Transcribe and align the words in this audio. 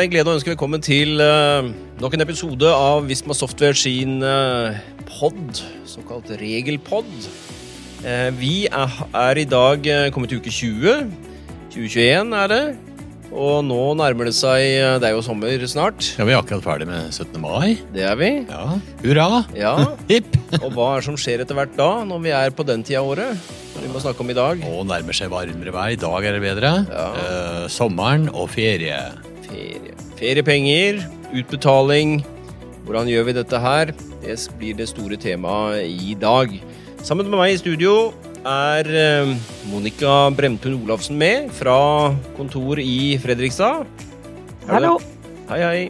er 0.00 0.06
det 0.06 0.08
en 0.08 0.14
glede 0.14 0.30
å 0.32 0.36
ønske 0.38 0.52
velkommen 0.54 0.80
til 0.80 1.20
uh, 1.20 1.66
nok 2.00 2.14
en 2.16 2.24
episode 2.24 2.68
av 2.72 3.04
Visma 3.04 3.34
Software 3.36 3.76
sin 3.76 4.22
uh, 4.24 4.72
pod, 5.04 5.58
såkalt 5.84 6.30
regelpod. 6.40 7.08
Uh, 8.00 8.30
vi 8.38 8.64
er, 8.64 8.94
er, 9.12 9.40
i 9.42 9.44
dag 9.44 9.84
kommet 10.14 10.32
til 10.32 10.40
uke 10.40 10.52
20. 10.56 11.10
2021 11.74 12.32
er 12.32 12.48
det. 12.48 12.62
Og 13.28 13.60
nå 13.62 13.82
nærmer 13.94 14.26
det 14.26 14.32
seg 14.34 14.64
Det 14.98 15.06
er 15.06 15.12
jo 15.14 15.20
sommer 15.22 15.60
snart. 15.68 16.08
Ja, 16.16 16.24
Vi 16.24 16.32
er 16.32 16.40
akkurat 16.40 16.64
ferdig 16.64 16.88
med 16.88 17.12
17. 17.12 17.36
mai. 17.44 17.76
Det 17.92 18.08
er 18.08 18.16
vi. 18.18 18.30
Ja, 18.48 18.80
Hurra! 19.04 19.28
Ja. 19.52 19.74
Hipp! 20.10 20.32
og 20.62 20.70
hva 20.72 20.94
er 20.94 21.04
det 21.04 21.10
som 21.10 21.20
skjer 21.20 21.44
etter 21.44 21.60
hvert 21.60 21.76
da, 21.76 21.90
når 22.08 22.24
vi 22.24 22.32
er 22.40 22.56
på 22.56 22.64
den 22.66 22.86
tida 22.86 23.04
av 23.04 23.12
året? 23.12 23.52
Vi 23.76 23.92
må 23.92 24.00
snakke 24.00 24.24
om 24.24 24.32
i 24.32 24.40
dag. 24.40 24.64
Og 24.72 24.80
nærmer 24.88 25.20
seg 25.20 25.28
varmere 25.30 25.76
vei. 25.76 25.90
I 25.92 26.00
dag 26.00 26.24
er 26.24 26.40
det 26.40 26.42
bedre. 26.48 26.74
Ja. 26.88 27.06
Eh, 27.20 27.64
sommeren 27.68 28.30
og 28.32 28.48
ferie. 28.56 29.04
Ferie. 29.44 29.89
Feriepenger, 30.20 30.98
utbetaling. 31.32 32.18
Hvordan 32.84 33.08
gjør 33.08 33.30
vi 33.30 33.34
dette 33.38 33.60
her? 33.62 33.92
Det 34.20 34.34
blir 34.60 34.74
det 34.76 34.90
store 34.90 35.16
temaet 35.16 35.86
i 35.88 36.12
dag. 36.20 36.52
Sammen 37.00 37.30
med 37.30 37.40
meg 37.40 37.54
i 37.54 37.60
studio 37.62 38.10
er 38.44 38.84
eh, 38.84 39.30
Monica 39.70 40.28
Bremtun 40.36 40.76
Olafsen 40.82 41.16
med 41.16 41.48
fra 41.56 42.12
kontor 42.36 42.82
i 42.84 43.16
Fredrikstad. 43.22 43.88
Hallo. 44.68 44.98
Hei, 45.48 45.60
hei. 45.64 45.80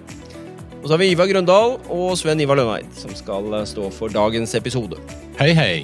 Og 0.78 0.87
så 0.87 0.95
har 0.95 1.03
vi 1.03 1.11
Ivar 1.11 1.27
Grøndal 1.27 1.81
og 1.91 2.15
Sven 2.19 2.39
Ivar 2.41 2.61
Lønneid 2.61 2.87
som 2.95 3.11
skal 3.19 3.51
stå 3.67 3.91
for 3.98 4.15
dagens 4.15 4.55
episode. 4.55 5.03
Hei, 5.41 5.51
hei. 5.59 5.75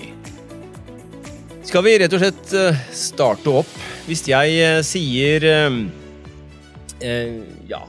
Skal 1.67 1.83
vi 1.83 1.99
rett 1.99 2.15
og 2.15 2.23
slett 2.23 2.55
eh, 2.55 2.81
starte 2.95 3.59
opp? 3.65 3.77
Hvis 4.07 4.23
jeg 4.31 4.55
eh, 4.63 4.81
sier 4.87 5.51
eh, 5.51 5.83
eh, 7.03 7.37
ja 7.67 7.83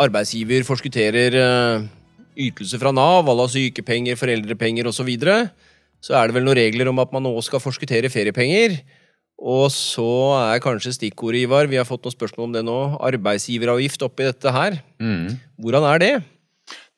Arbeidsgiver 0.00 0.64
forskutterer 0.66 1.36
ytelse 1.36 2.00
ytelser 2.34 2.80
fra 2.82 2.90
Nav, 2.90 3.28
à 3.30 3.34
la 3.38 3.46
sykepenger, 3.46 4.16
foreldrepenger 4.18 4.88
osv., 4.90 4.96
så, 4.98 5.06
videre, 5.06 5.36
så 6.02 6.16
er 6.18 6.26
det 6.28 6.34
vel 6.34 6.46
noen 6.46 6.58
regler 6.58 6.90
om 6.90 6.98
at 6.98 7.12
man 7.14 7.22
nå 7.22 7.32
skal 7.46 7.62
forskuttere 7.62 8.10
feriepenger. 8.10 8.80
Og 9.38 9.68
så 9.70 10.06
er 10.40 10.62
kanskje 10.62 10.94
stikkordet, 10.96 11.44
Ivar, 11.44 11.68
vi 11.70 11.78
har 11.78 11.86
fått 11.86 12.04
noen 12.06 12.14
spørsmål 12.14 12.48
om 12.48 12.56
det 12.56 12.64
nå, 12.66 12.78
arbeidsgiveravgift 13.06 14.02
oppi 14.06 14.26
dette 14.26 14.50
her. 14.54 14.80
Mm. 15.02 15.36
Hvordan 15.62 15.86
er 15.92 16.02
det? 16.02 16.12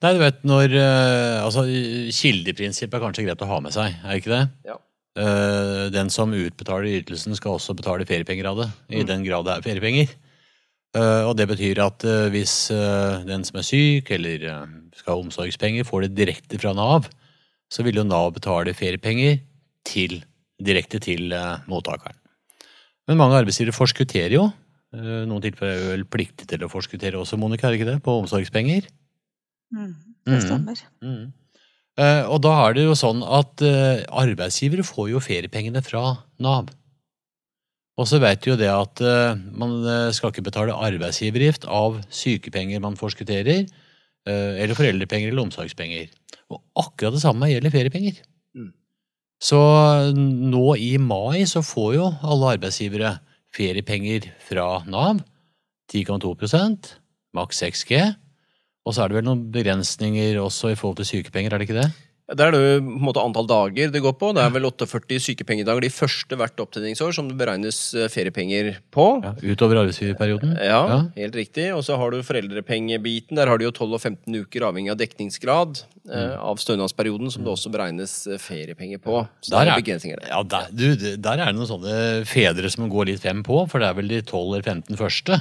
Nei, 0.05 0.13
du 0.13 0.21
vet 0.21 0.43
når 0.45 0.75
Altså, 0.77 1.65
Kildeprinsippet 2.13 2.99
er 2.99 3.05
kanskje 3.05 3.25
greit 3.29 3.45
å 3.45 3.49
ha 3.49 3.61
med 3.65 3.77
seg, 3.77 3.95
er 4.05 4.13
det 4.13 4.21
ikke 4.23 4.35
det? 4.35 4.43
Ja. 4.69 4.81
Uh, 5.17 5.87
den 5.89 6.11
som 6.13 6.33
utbetaler 6.37 6.99
ytelsen, 6.99 7.33
skal 7.39 7.57
også 7.57 7.73
betale 7.77 8.05
feriepenger 8.09 8.51
av 8.51 8.59
det. 8.61 8.67
I 8.93 9.01
Mm. 9.01 9.07
den 9.09 9.25
grad 9.25 9.47
det 9.49 9.55
er 9.57 9.65
feriepenger. 9.65 10.13
Uh, 10.97 11.29
og 11.29 11.35
det 11.37 11.49
betyr 11.51 11.81
at 11.85 12.05
uh, 12.09 12.29
hvis 12.33 12.71
den 13.27 13.45
som 13.45 13.59
er 13.61 13.67
syk 13.67 14.11
eller 14.15 14.45
skal 14.97 15.13
ha 15.13 15.19
omsorgspenger, 15.21 15.85
får 15.85 16.07
det 16.07 16.17
direkte 16.17 16.61
fra 16.61 16.73
Nav, 16.77 17.09
så 17.73 17.85
vil 17.85 17.99
jo 18.01 18.07
Nav 18.07 18.31
betale 18.37 18.75
feriepenger 18.77 19.41
til, 19.87 20.21
direkte 20.63 21.01
til 21.03 21.35
mottakeren. 21.69 22.17
Men 23.07 23.19
mange 23.21 23.37
arbeidsgivere 23.39 23.77
forskutterer 23.77 24.35
jo. 24.35 24.47
noen 24.97 25.43
tilfeller 25.45 25.83
er 25.83 25.93
vel 25.93 26.07
pliktig 26.11 26.49
til 26.51 26.65
å 26.65 26.71
forskuttere 26.71 27.19
også, 27.19 27.39
Monica, 27.39 27.69
er 27.69 27.77
ikke 27.77 27.91
det? 27.91 27.99
På 28.03 28.17
omsorgspenger. 28.23 28.89
Mm, 29.75 29.93
det 30.27 30.41
stemmer. 30.43 30.81
Mm. 31.03 31.13
Mm. 31.13 32.25
og 32.33 32.41
da 32.43 32.55
er 32.65 32.75
det 32.79 32.87
jo 32.87 32.97
sånn 32.99 33.23
at 33.23 33.63
arbeidsgivere 33.63 34.87
får 34.87 35.13
jo 35.13 35.23
feriepengene 35.23 35.83
fra 35.87 36.17
Nav. 36.43 36.73
Og 37.97 38.09
så 38.09 38.21
vet 38.21 38.43
du 38.45 38.51
jo 38.51 38.59
det 38.61 38.69
at 38.69 39.01
uh, 39.01 39.39
man 39.57 39.79
skal 40.13 40.33
ikke 40.33 40.45
betale 40.45 40.77
arbeidsgivergift 40.77 41.65
av 41.65 42.01
sykepenger 42.13 42.83
man 42.85 42.99
forskutterer, 42.99 43.67
eller 44.27 44.75
foreldrepenger 44.75 45.31
eller 45.31 45.45
omsorgspenger. 45.45 46.09
Og 46.51 46.59
akkurat 46.83 47.15
det 47.15 47.21
samme 47.23 47.47
gjelder 47.47 47.71
feriepenger. 47.71 48.17
Mm. 48.59 48.73
Så 49.39 49.61
nå 50.19 50.65
i 50.83 50.97
mai 50.99 51.45
så 51.47 51.63
får 51.63 51.93
jo 51.95 52.09
alle 52.27 52.57
arbeidsgivere 52.57 53.13
feriepenger 53.55 54.27
fra 54.49 54.81
Nav. 54.91 55.23
10,2% 55.95 56.91
maks 57.39 57.63
6G. 57.63 58.01
Og 58.87 58.95
så 58.95 59.03
er 59.03 59.11
det 59.11 59.19
vel 59.21 59.27
noen 59.29 59.47
begrensninger 59.55 60.39
også 60.43 60.73
i 60.73 60.79
forhold 60.79 61.01
til 61.01 61.11
sykepenger, 61.11 61.53
er 61.55 61.63
det 61.63 61.69
ikke 61.69 61.81
det? 61.81 61.91
Det 62.27 62.43
er 62.43 62.51
det 62.51 62.61
på 62.83 62.91
en 62.91 63.05
måte 63.07 63.23
antall 63.23 63.47
dager 63.47 63.91
det 63.95 64.01
går 64.03 64.17
på. 64.19 64.33
Det 64.35 64.43
er 64.43 64.51
vel 64.51 64.65
48 64.67 65.21
sykepengedager 65.23 65.85
de 65.85 65.91
første 65.95 66.35
hvert 66.35 66.59
opptjeningsår 66.59 67.13
som 67.15 67.29
det 67.31 67.37
beregnes 67.39 67.79
eh, 67.95 68.09
feriepenger 68.11 68.73
på. 68.91 69.05
Ja, 69.23 69.31
utover 69.55 69.79
arbeidsgiverperioden? 69.85 70.57
Ja, 70.59 70.81
Ja. 70.91 70.97
helt 71.15 71.37
riktig. 71.39 71.69
Og 71.77 71.85
så 71.87 71.95
har 72.01 72.11
du 72.11 72.19
foreldrepengebiten. 72.27 73.37
Der 73.39 73.47
har 73.47 73.59
du 73.59 73.65
jo 73.69 73.71
12 73.71 73.95
og 73.95 74.01
15 74.03 74.35
uker 74.43 74.67
avhengig 74.67 74.91
av 74.91 74.99
dekningsgrad 74.99 75.85
eh, 76.11 76.17
Mm. 76.17 76.35
av 76.51 76.57
stønadsperioden, 76.59 77.31
som 77.31 77.45
det 77.47 77.53
også 77.55 77.71
beregnes 77.71 78.27
eh, 78.27 78.39
feriepenger 78.43 78.99
på. 78.99 79.23
Så 79.43 79.51
Der 79.55 79.67
er 79.67 79.71
er- 79.77 79.81
begrensninger 79.83 80.19
der. 80.21 80.29
Ja, 80.35 80.43
der, 80.43 80.67
du, 80.75 81.17
der 81.17 81.39
er 81.39 81.47
det 81.47 81.55
noen 81.55 81.71
sånne 81.71 82.27
fedre 82.27 82.69
som 82.71 82.91
går 82.91 83.07
litt 83.07 83.23
frem 83.23 83.43
på, 83.47 83.69
for 83.71 83.79
det 83.79 83.87
er 83.89 83.95
vel 83.95 84.09
de 84.09 84.21
12 84.23 84.55
eller 84.55 84.63
15 84.67 84.97
første. 84.99 85.41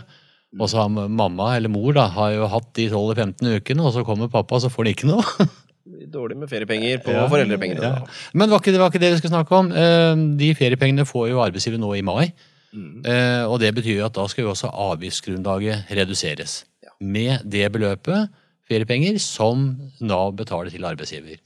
Og 0.60 0.70
så 0.70 0.78
har 0.86 0.90
mamma 1.10 1.56
eller 1.58 1.68
mor 1.70 1.92
da, 1.94 2.08
har 2.14 2.32
jo 2.32 2.46
hatt 2.48 2.70
de 2.78 2.88
12 2.90 3.10
eller 3.12 3.16
15 3.34 3.58
ukene, 3.60 3.82
og 3.84 3.94
så 3.98 4.06
kommer 4.06 4.30
pappa, 4.30 4.56
så 4.62 4.70
får 4.70 4.86
de 4.86 4.94
ikke 4.94 5.10
noe. 5.10 5.24
Dårlig 5.86 6.38
med 6.42 6.50
feriepenger 6.50 6.98
på 7.06 7.12
Ja, 7.14 7.28
foreldrepengene. 7.30 7.82
ja. 7.82 8.06
Men 8.34 8.50
var 8.50 8.60
ikke, 8.60 8.72
det 8.74 8.80
var 8.82 8.90
ikke 8.90 9.00
det 9.04 9.12
vi 9.14 9.18
skulle 9.20 9.36
snakke 9.36 9.52
om. 9.56 9.72
Eh, 9.72 10.16
De 10.38 10.54
feriepengene 10.58 11.06
får 11.06 11.30
jo 11.30 11.42
arbeidsgiver 11.44 11.78
nå 11.78 11.92
i 11.96 12.02
mai. 12.02 12.32
Mm. 12.74 13.06
Eh, 13.06 13.44
Og 13.46 13.60
det 13.60 13.74
betyr 13.76 14.00
jo 14.00 14.06
at 14.06 14.14
da 14.18 14.26
skal 14.28 14.44
jo 14.46 14.50
også 14.56 14.72
avgiftsgrunnlaget 14.74 15.86
reduseres. 15.92 16.66
Ja. 16.84 16.90
Med 17.00 17.40
det 17.50 17.72
beløpet 17.72 18.30
feriepenger 18.68 19.20
som 19.22 19.78
Nav 20.02 20.34
betaler 20.36 20.72
til 20.72 20.82
arbeidsgiver. 20.84 21.38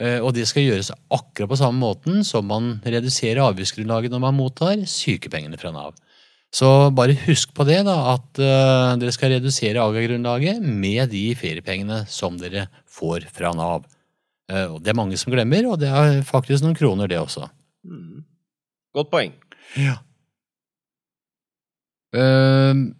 Eh, 0.00 0.20
Og 0.22 0.32
det 0.32 0.46
skal 0.48 0.62
gjøres 0.62 0.92
akkurat 1.10 1.48
på 1.50 1.56
samme 1.58 1.80
måten 1.80 2.22
som 2.24 2.44
man 2.46 2.80
reduserer 2.86 3.42
avgiftsgrunnlaget 3.42 4.10
når 4.10 4.20
man 4.20 4.34
mottar 4.38 4.76
sykepengene 4.86 5.58
fra 5.58 5.72
Nav. 5.72 5.92
Så 6.50 6.66
bare 6.98 7.14
husk 7.28 7.52
på 7.54 7.64
det, 7.68 7.78
da, 7.86 7.96
at 8.16 8.40
uh, 8.42 8.98
dere 8.98 9.14
skal 9.14 9.36
redusere 9.36 9.82
avgiftsgrunnlaget 9.84 10.58
med 10.66 11.12
de 11.12 11.28
feriepengene 11.38 12.02
som 12.10 12.38
dere 12.40 12.66
får 12.90 13.28
fra 13.30 13.52
Nav. 13.54 13.84
Uh, 14.50 14.74
det 14.82 14.90
er 14.90 14.98
mange 14.98 15.18
som 15.20 15.30
glemmer, 15.30 15.68
og 15.70 15.78
det 15.78 15.92
er 15.94 16.24
faktisk 16.26 16.64
noen 16.64 16.74
kroner, 16.78 17.10
det 17.10 17.20
også. 17.22 17.46
Mm. 17.86 18.24
Godt 18.98 19.12
poeng. 19.12 19.36
Ja. 19.78 20.00
Uh, 22.10 22.90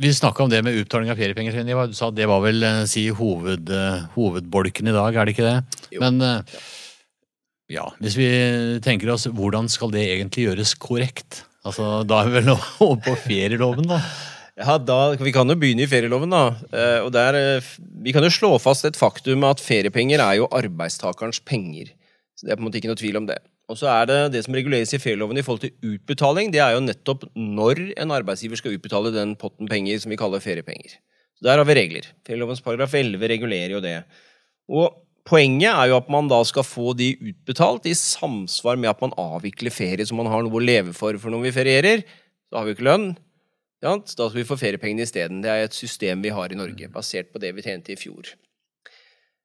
vi 0.00 0.14
snakka 0.16 0.46
om 0.46 0.48
det 0.48 0.62
med 0.64 0.78
utbetaling 0.78 1.12
av 1.12 1.20
feriepenger. 1.20 1.58
Du 1.92 1.98
sa 1.98 2.08
det 2.14 2.30
var 2.30 2.40
vel 2.46 2.64
si, 2.88 3.10
hoved, 3.12 3.68
hovedbolken 4.14 4.88
i 4.88 4.94
dag, 4.96 5.10
er 5.20 5.28
det 5.28 5.34
ikke 5.34 5.50
det? 5.50 5.82
Jo. 5.92 6.00
Men 6.06 6.22
ja, 7.68 7.82
hvis 7.98 8.14
vi 8.16 8.28
tenker 8.80 9.10
oss 9.12 9.26
hvordan 9.26 9.66
skal 9.68 9.90
det 9.92 10.06
egentlig 10.14 10.46
gjøres 10.46 10.76
korrekt? 10.78 11.42
Altså, 11.68 12.02
Da 12.08 12.22
er 12.22 12.30
vi 12.30 12.40
vel 12.40 12.50
over 12.54 12.96
på 13.04 13.14
ferieloven, 13.26 13.88
da. 13.90 14.00
Ja, 14.58 14.74
da, 14.82 15.14
Vi 15.14 15.32
kan 15.34 15.48
jo 15.48 15.54
begynne 15.58 15.84
i 15.84 15.90
ferieloven. 15.90 16.32
da. 16.32 16.42
Eh, 16.72 17.04
og 17.04 17.12
der, 17.14 17.36
eh, 17.36 17.68
Vi 18.02 18.12
kan 18.12 18.24
jo 18.24 18.32
slå 18.32 18.56
fast 18.60 18.84
et 18.88 18.98
faktum 18.98 19.44
at 19.46 19.62
feriepenger 19.62 20.18
er 20.24 20.40
jo 20.40 20.48
arbeidstakerens 20.50 21.40
penger. 21.44 21.92
Så 22.34 22.46
Det 22.46 22.52
er 22.52 22.56
på 22.56 22.64
en 22.64 22.70
måte 22.70 22.80
ikke 22.80 22.90
noe 22.90 22.98
tvil 22.98 23.16
om 23.16 23.26
det. 23.26 23.38
Og 23.68 23.76
så 23.76 23.86
er 23.92 24.06
det 24.08 24.32
det 24.32 24.44
som 24.44 24.54
reguleres 24.54 24.94
i 24.94 24.98
ferieloven 24.98 25.36
i 25.36 25.42
forhold 25.44 25.60
til 25.60 25.74
utbetaling, 25.84 26.50
det 26.50 26.60
er 26.64 26.72
jo 26.72 26.80
nettopp 26.80 27.26
når 27.36 27.92
en 28.00 28.14
arbeidsgiver 28.16 28.56
skal 28.56 28.72
utbetale 28.78 29.12
den 29.12 29.36
potten 29.36 29.68
penger 29.68 30.00
som 30.00 30.10
vi 30.10 30.16
kaller 30.16 30.40
feriepenger. 30.40 30.96
Så 31.36 31.42
Der 31.44 31.58
har 31.58 31.64
vi 31.68 31.74
regler. 31.74 32.06
Ferielovens 32.26 32.62
paragraf 32.64 32.94
11 32.94 33.28
regulerer 33.28 33.76
jo 33.76 33.80
det. 33.80 34.04
Og 34.70 34.94
Poenget 35.28 35.68
er 35.74 35.90
jo 35.90 35.98
at 35.98 36.08
man 36.12 36.28
da 36.30 36.38
skal 36.48 36.64
få 36.64 36.94
de 36.96 37.10
utbetalt 37.20 37.86
i 37.90 37.94
samsvar 37.98 38.78
med 38.80 38.88
at 38.94 39.00
man 39.04 39.12
avvikler 39.20 39.74
ferie, 39.74 40.06
så 40.08 40.16
man 40.16 40.30
har 40.32 40.44
noe 40.44 40.56
å 40.56 40.64
leve 40.64 40.94
for. 40.96 41.18
For 41.20 41.32
når 41.34 41.48
vi 41.48 41.56
ferierer, 41.60 42.04
Da 42.48 42.62
har 42.62 42.64
vi 42.64 42.72
ikke 42.72 42.86
lønn. 42.86 43.10
Ja, 43.84 43.90
da 44.00 44.08
skal 44.08 44.38
vi 44.38 44.46
få 44.48 44.56
feriepengene 44.56 45.04
isteden. 45.04 45.42
Det 45.44 45.50
er 45.52 45.66
et 45.66 45.74
system 45.76 46.22
vi 46.24 46.30
har 46.32 46.48
i 46.48 46.56
Norge, 46.56 46.88
basert 46.88 47.28
på 47.30 47.38
det 47.42 47.50
vi 47.54 47.60
tjente 47.66 47.92
i 47.92 47.98
fjor. 48.00 48.30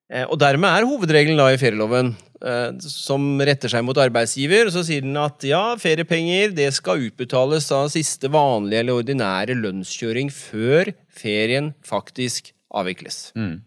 Eh, 0.09 0.23
Og 0.23 0.39
dermed 0.39 0.69
er 0.69 0.87
hovedregelen 0.87 1.35
da 1.37 1.49
i 1.51 1.59
ferieloven, 1.59 2.13
eh, 2.39 2.71
som 2.79 3.41
retter 3.41 3.67
seg 3.67 3.83
mot 3.83 3.99
arbeidsgiver, 3.99 4.71
så 4.71 4.85
sier 4.87 5.01
den 5.03 5.17
at 5.17 5.43
ja, 5.43 5.75
feriepenger 5.75 6.55
det 6.55 6.69
skal 6.73 7.09
utbetales 7.09 7.67
av 7.75 7.91
siste 7.91 8.31
vanlige 8.31 8.79
eller 8.79 9.03
ordinære 9.03 9.59
lønnskjøring 9.59 10.31
før 10.31 10.93
ferien 11.11 11.73
faktisk 11.83 12.53
avvikles. 12.73 13.33
Mm. 13.35 13.61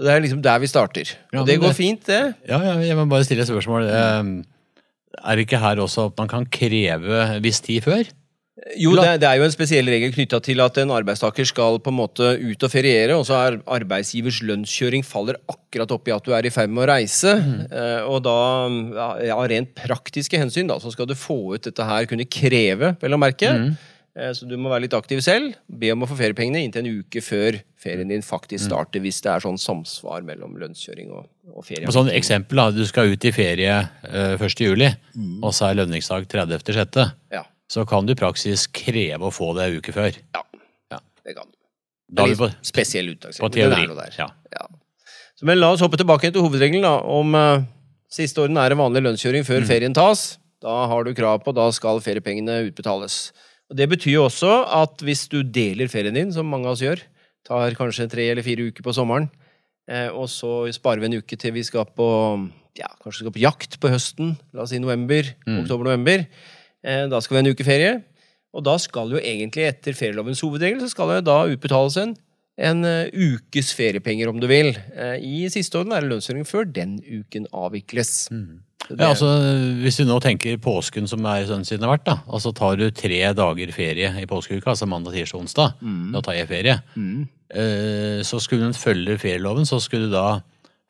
Det 0.00 0.10
er 0.10 0.20
liksom 0.24 0.42
der 0.42 0.58
vi 0.58 0.66
starter. 0.66 1.12
Ja, 1.32 1.40
Og 1.40 1.46
det 1.46 1.60
går 1.60 1.68
det- 1.70 1.76
fint, 1.76 2.04
det. 2.06 2.34
Ja, 2.48 2.58
ja, 2.62 2.74
jeg 2.82 2.96
må 2.96 3.06
bare 3.08 3.24
stille 3.24 3.42
et 3.42 3.48
spørsmål. 3.48 3.86
Eh, 3.88 4.42
Er 5.24 5.36
det 5.36 5.46
ikke 5.46 5.60
her 5.62 5.76
også 5.78 6.06
at 6.10 6.18
man 6.18 6.26
kan 6.28 6.44
kreve 6.50 7.40
viss 7.40 7.60
tid 7.60 7.82
før? 7.84 8.02
Jo, 8.78 8.94
det, 8.96 9.20
det 9.20 9.28
er 9.28 9.36
jo 9.38 9.44
en 9.44 9.50
spesiell 9.52 9.86
regel 9.86 10.12
knytta 10.14 10.40
til 10.42 10.60
at 10.62 10.76
en 10.78 10.90
arbeidstaker 10.90 11.44
skal 11.46 11.78
på 11.82 11.90
en 11.90 11.96
måte 11.98 12.26
ut 12.40 12.62
og 12.62 12.70
feriere, 12.70 13.14
og 13.18 13.24
så 13.26 13.34
er 13.46 13.58
arbeidsgivers 13.66 14.40
lønnskjøring 14.42 15.04
faller 15.04 15.36
akkurat 15.50 15.90
oppi 15.90 16.10
at 16.14 16.24
du 16.24 16.32
er 16.32 16.46
i 16.46 16.50
ferd 16.54 16.70
med 16.70 16.84
å 16.84 16.90
reise. 16.90 17.34
Mm. 17.34 18.08
og 18.08 18.22
da, 18.22 18.36
ja, 19.26 19.36
rent 19.50 19.74
praktiske 19.74 20.38
hensyn, 20.38 20.66
da, 20.70 20.78
så 20.78 20.90
skal 20.94 21.06
du 21.06 21.14
få 21.14 21.54
ut 21.54 21.62
dette 21.62 21.84
her, 21.84 22.06
kunne 22.06 22.24
kreve, 22.26 22.96
vel 23.02 23.12
å 23.14 23.18
merke, 23.20 23.50
Eh, 23.54 23.70
Så 24.14 24.46
du 24.46 24.54
må 24.56 24.70
være 24.70 24.84
litt 24.84 24.94
aktiv 24.94 25.18
selv. 25.26 25.56
Be 25.66 25.88
om 25.90 26.04
å 26.04 26.06
få 26.06 26.14
feriepengene 26.14 26.60
inntil 26.62 26.84
en 26.86 27.00
uke 27.00 27.18
før 27.24 27.56
ferien 27.82 28.06
din 28.12 28.22
faktisk 28.22 28.68
starter, 28.68 29.02
hvis 29.02 29.18
det 29.24 29.32
er 29.32 29.42
sånn 29.42 29.58
samsvar 29.58 30.22
mellom 30.22 30.52
lønnskjøring 30.60 31.08
og, 31.10 31.24
og 31.50 31.64
ferie. 31.66 31.90
Sånn 31.90 32.12
eksempel, 32.14 32.60
da, 32.60 32.68
Du 32.70 32.84
skal 32.86 33.10
ut 33.10 33.24
i 33.26 33.32
ferie 33.34 33.72
eh, 34.06 34.36
1. 34.38 34.54
juli, 34.62 34.92
og 35.42 35.50
så 35.56 35.66
er 35.72 35.80
lønningsdag 35.80 36.28
30.6. 36.30 37.00
Ja, 37.34 37.42
Så 37.66 37.82
kan 37.90 38.06
du 38.06 38.12
i 38.14 38.18
praksis 38.20 38.68
kreve 38.70 39.26
å 39.26 39.32
få 39.34 39.50
det 39.58 39.66
en 39.66 39.80
uke 39.82 39.92
før. 39.96 40.14
ja, 40.14 40.44
Ja. 40.94 41.00
det 41.26 41.34
kan 41.34 41.50
du. 41.50 41.56
Er 42.14 42.14
Det 42.14 42.30
er 42.36 42.36
på, 42.38 42.46
litt 42.52 42.66
spesiell 42.70 43.08
på 43.10 43.16
uttaksregel. 43.18 43.50
teori. 43.50 43.74
det 43.74 43.82
er 43.82 43.88
noe 43.90 44.04
der. 44.04 44.14
Ja. 44.18 44.28
Ja. 44.54 44.68
Så, 45.34 45.42
men 45.48 45.58
la 45.58 45.72
oss 45.74 45.80
hoppe 45.82 45.98
tilbake 45.98 46.30
til 46.30 46.44
hovedregelen. 46.46 46.82
da, 46.86 47.00
Om 47.02 47.34
uh, 47.34 47.64
siste 48.08 48.44
en 48.46 48.54
vanlig 48.78 49.02
lønnskjøring 49.02 49.42
Mm. 49.42 49.48
før 49.50 49.66
ferien 49.66 49.92
tas, 49.92 50.38
da 50.62 50.86
har 50.86 51.02
du 51.02 51.12
krav 51.14 51.42
på, 51.42 51.52
da 51.52 51.66
skal 51.72 51.98
feriepengene 51.98 52.70
utbetales. 52.70 53.32
Og 53.70 53.76
Det 53.76 53.88
betyr 53.88 54.16
jo 54.18 54.26
også 54.28 54.50
at 54.82 55.00
hvis 55.04 55.26
du 55.32 55.42
deler 55.42 55.88
ferien 55.88 56.14
din, 56.14 56.32
som 56.32 56.46
mange 56.46 56.68
av 56.68 56.76
oss 56.76 56.84
gjør, 56.84 57.00
tar 57.44 57.76
kanskje 57.78 58.08
tre 58.12 58.28
eller 58.30 58.44
fire 58.44 58.68
uker 58.70 58.84
på 58.84 58.92
sommeren, 58.96 59.30
eh, 59.90 60.08
og 60.08 60.28
så 60.32 60.64
sparer 60.72 61.00
vi 61.02 61.10
en 61.10 61.18
uke 61.22 61.36
til 61.40 61.52
vi 61.56 61.64
skal 61.66 61.86
på 61.96 62.08
ja, 62.76 62.88
kanskje 63.02 63.22
skal 63.22 63.34
på 63.36 63.42
jakt 63.44 63.78
på 63.80 63.90
høsten, 63.92 64.34
la 64.52 64.64
oss 64.64 64.72
si 64.74 64.80
november, 64.82 65.22
Mm. 65.46 65.62
oktober-november, 65.62 66.26
eh, 66.84 67.06
da 67.08 67.20
skal 67.20 67.36
vi 67.36 67.40
ha 67.42 67.46
en 67.46 67.54
uke 67.54 67.64
ferie. 67.64 68.02
Og 68.54 68.62
da 68.64 68.76
skal 68.78 69.10
jo 69.10 69.18
egentlig 69.18 69.66
etter 69.66 69.94
ferielovens 69.94 70.40
hovedregel 70.40 70.80
så 70.80 70.88
skal 70.90 71.08
det 71.08 71.24
da 71.26 71.44
utbetales 71.46 71.96
en 71.98 72.16
en 72.56 72.84
eh, 72.84 73.10
ukes 73.10 73.72
feriepenger, 73.74 74.28
om 74.28 74.38
du 74.38 74.46
vil. 74.46 74.76
I 74.94 75.48
siste 75.50 75.74
orden 75.74 75.90
er 75.92 76.02
det 76.04 76.10
lønnsføring 76.12 76.46
før 76.46 76.62
den 76.70 77.00
uken 77.02 77.48
avvikles. 77.50 78.30
Mm. 78.30 78.60
Det- 78.88 78.98
Ja, 79.00 79.08
altså, 79.14 79.26
Hvis 79.82 79.96
du 79.96 80.04
nå 80.04 80.20
tenker 80.20 80.56
påsken 80.58 81.08
som 81.08 81.24
er 81.26 81.46
sånn 81.46 81.64
siden 81.64 81.80
det 81.80 81.88
har 81.88 81.96
vært, 81.98 82.04
da, 82.04 82.38
så 82.38 82.52
tar 82.54 82.76
du 82.76 82.90
tre 82.90 83.32
dager 83.32 83.72
ferie 83.72 84.10
i 84.20 84.26
påskeuka, 84.26 84.66
altså 84.74 84.86
mandag, 84.86 85.14
tirsdag, 85.14 85.40
onsdag, 85.40 85.74
Mm. 85.82 86.12
da 86.12 86.20
tar 86.20 86.34
jeg 86.34 86.48
ferie, 86.48 86.82
Mm. 86.96 87.28
eh, 87.50 88.20
så 88.22 88.40
skulle 88.40 88.62
hun 88.64 88.72
følge 88.72 89.18
ferieloven, 89.18 89.64
så 89.64 89.80
skulle 89.80 90.06
du 90.06 90.10
da 90.12 90.40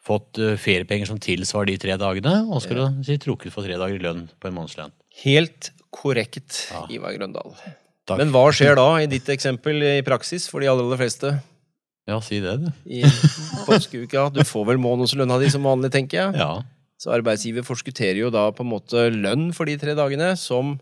fått 0.04 0.38
eh, 0.38 0.56
feriepenger 0.56 1.06
som 1.06 1.18
tilsvarer 1.18 1.66
de 1.66 1.76
tre 1.78 1.96
dagene, 1.96 2.50
og 2.52 2.60
skulle 2.62 2.90
du 2.98 3.04
si 3.04 3.16
trukket 3.16 3.52
for 3.52 3.62
tre 3.62 3.74
dager 3.78 3.98
lønn 4.00 4.28
på 4.40 4.48
en 4.48 4.54
månedslønn. 4.54 4.90
Helt 5.22 5.70
korrekt, 5.92 6.70
Ja. 6.72 6.86
Ivar 6.90 7.16
Grøndal. 7.16 7.54
Takk. 8.06 8.18
Men 8.18 8.32
hva 8.32 8.50
skjer 8.52 8.74
da 8.76 8.96
i 8.96 9.06
ditt 9.06 9.24
eksempel 9.26 9.80
i 9.82 10.02
praksis 10.02 10.48
for 10.50 10.60
de 10.60 10.66
aller, 10.66 10.82
aller 10.82 10.98
fleste 10.98 11.40
Ja, 12.06 12.18
si 12.20 12.38
det, 12.40 12.60
du. 12.60 12.72
i 12.90 13.02
påskeuka? 13.64 14.30
Du 14.34 14.40
får 14.44 14.66
vel 14.66 14.76
månedslønna 14.78 15.38
di 15.40 15.48
som 15.48 15.62
vanlig, 15.62 15.90
tenker 15.94 16.32
jeg. 16.32 16.34
Ja. 16.36 16.62
Så 17.00 17.12
arbeidsgiver 17.14 17.66
forskutterer 17.66 18.20
jo 18.22 18.30
da 18.32 18.46
på 18.54 18.64
en 18.64 18.70
måte 18.70 19.08
lønn 19.12 19.50
for 19.56 19.68
de 19.68 19.74
tre 19.80 19.96
dagene, 19.98 20.32
som 20.40 20.76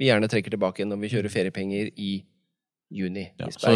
vi 0.00 0.08
gjerne 0.08 0.28
trekker 0.32 0.52
tilbake 0.54 0.86
når 0.88 1.00
vi 1.02 1.12
kjører 1.12 1.32
feriepenger 1.32 1.92
i 1.96 2.18
juni. 2.92 3.28
Ja, 3.40 3.48
så. 3.50 3.72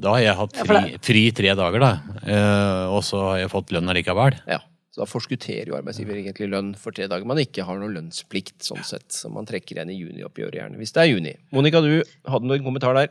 Da 0.00 0.14
har 0.14 0.22
jeg 0.22 0.36
hatt 0.38 0.60
fri, 0.64 0.82
fri 1.04 1.24
tre 1.36 1.56
dager, 1.58 1.82
da. 1.82 1.90
Eh, 2.24 2.94
og 2.94 3.02
så 3.06 3.20
har 3.30 3.42
jeg 3.42 3.52
fått 3.52 3.74
lønn 3.74 3.90
allikevel. 3.92 4.38
Ja, 4.48 4.60
så 4.94 5.02
da 5.02 5.08
forskutterer 5.10 5.72
jo 5.72 5.76
arbeidsgiver 5.78 6.20
egentlig 6.20 6.48
lønn 6.52 6.72
for 6.78 6.94
tre 6.96 7.08
dager 7.10 7.26
man 7.28 7.40
ikke 7.42 7.66
har 7.66 7.80
noen 7.80 7.96
lønnsplikt, 7.96 8.60
sånn 8.64 8.84
sett, 8.86 9.10
Så 9.12 9.30
man 9.32 9.48
trekker 9.48 9.76
igjen 9.76 9.90
i 9.90 9.98
junioppgjøret 9.98 10.60
gjerne, 10.60 10.78
hvis 10.78 10.94
det 10.94 11.02
er 11.02 11.10
juni. 11.10 11.34
Monica, 11.54 11.82
du 11.82 11.98
hadde 12.30 12.46
noen 12.48 12.62
kommentar 12.66 12.94
der? 12.96 13.10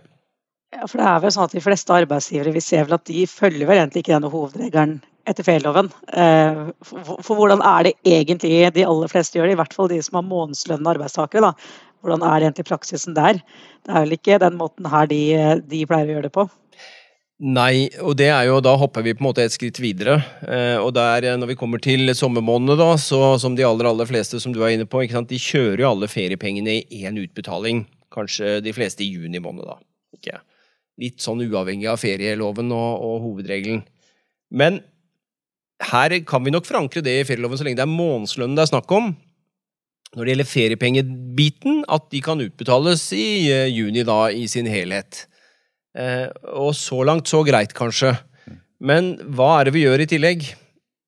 Ja, 0.73 0.87
for 0.89 0.99
det 0.99 1.07
er 1.07 1.23
vel 1.23 1.33
sånn 1.35 1.47
at 1.47 1.55
De 1.55 1.63
fleste 1.63 1.95
arbeidsgivere 1.95 2.53
vi 2.55 2.61
ser 2.63 2.87
vel 2.87 2.97
at 2.97 3.05
de 3.09 3.25
følger 3.29 3.69
vel 3.69 3.79
egentlig 3.79 4.03
ikke 4.03 4.15
denne 4.15 4.31
hovedregelen 4.33 4.97
etter 5.29 5.45
ferieloven. 5.47 5.91
Eh, 6.11 6.63
For, 6.83 7.19
for 7.23 7.39
hvordan 7.39 7.61
er 7.63 7.87
det 7.87 7.93
egentlig 8.03 8.73
de 8.75 8.87
aller 8.87 9.11
fleste 9.11 9.37
gjør 9.37 9.47
det, 9.47 9.55
i 9.55 9.61
hvert 9.61 9.75
fall 9.75 9.91
de 9.91 10.01
som 10.03 10.19
har 10.19 10.27
månedslønnende 10.27 10.95
arbeidstakere? 10.97 11.51
da. 11.51 11.53
Hvordan 12.03 12.25
er 12.27 12.43
egentlig 12.43 12.67
praksisen 12.67 13.15
der? 13.15 13.39
Det 13.85 13.93
er 13.93 14.03
vel 14.03 14.17
ikke 14.17 14.41
den 14.43 14.59
måten 14.59 14.89
her 14.91 15.07
de, 15.07 15.23
de 15.63 15.85
pleier 15.87 16.09
å 16.09 16.17
gjøre 16.17 16.27
det 16.27 16.35
på. 16.35 16.49
Nei, 17.43 17.89
og 17.99 18.15
det 18.19 18.29
er 18.31 18.45
jo, 18.47 18.59
da 18.63 18.75
hopper 18.79 19.03
vi 19.03 19.15
på 19.15 19.23
en 19.23 19.29
måte 19.29 19.43
et 19.43 19.55
skritt 19.55 19.79
videre. 19.81 20.19
Eh, 20.43 20.77
og 20.79 20.93
der, 20.95 21.25
eh, 21.27 21.37
når 21.39 21.53
vi 21.53 21.57
kommer 21.59 21.81
til 21.83 22.11
sommermånedene, 22.15 22.77
da, 22.79 22.93
så 22.99 23.33
som 23.41 23.55
de 23.57 23.65
aller, 23.67 23.89
aller 23.89 24.07
fleste 24.07 24.39
som 24.39 24.53
du 24.55 24.61
er 24.63 24.75
inne 24.75 24.87
på, 24.87 25.01
de 25.03 25.39
kjører 25.39 25.83
jo 25.83 25.89
alle 25.89 26.11
feriepengene 26.11 26.81
i 26.83 27.03
én 27.07 27.19
utbetaling. 27.19 27.85
Kanskje 28.13 28.59
de 28.63 28.75
fleste 28.75 29.03
i 29.03 29.09
juni 29.11 29.41
måned, 29.43 29.65
da. 29.67 29.79
Ikke? 30.15 30.39
Litt 31.01 31.23
sånn 31.23 31.41
uavhengig 31.41 31.87
av 31.89 32.01
ferieloven 32.01 32.69
og, 32.75 33.01
og 33.01 33.21
hovedregelen. 33.23 33.81
Men 34.53 34.81
her 35.83 36.13
kan 36.29 36.43
vi 36.45 36.53
nok 36.53 36.67
forankre 36.67 37.01
det 37.05 37.15
i 37.19 37.27
ferieloven 37.27 37.59
så 37.59 37.65
lenge 37.65 37.79
det 37.81 37.87
er 37.87 37.91
månedslønnen 37.93 38.57
det 38.57 38.65
er 38.67 38.71
snakk 38.75 38.91
om. 38.93 39.13
Når 40.13 40.21
det 40.27 40.33
gjelder 40.35 40.49
feriepengebiten, 40.51 41.79
at 41.89 42.05
de 42.13 42.19
kan 42.21 42.41
utbetales 42.43 43.07
i 43.17 43.49
eh, 43.49 43.71
juni 43.73 44.03
da 44.05 44.27
i 44.29 44.45
sin 44.51 44.69
helhet. 44.69 45.23
Eh, 45.97 46.27
og 46.53 46.75
så 46.77 47.01
langt 47.05 47.29
så 47.29 47.41
greit, 47.45 47.73
kanskje. 47.73 48.13
Men 48.83 49.15
hva 49.33 49.55
er 49.57 49.67
det 49.69 49.73
vi 49.73 49.87
gjør 49.87 50.03
i 50.03 50.07
tillegg, 50.11 50.45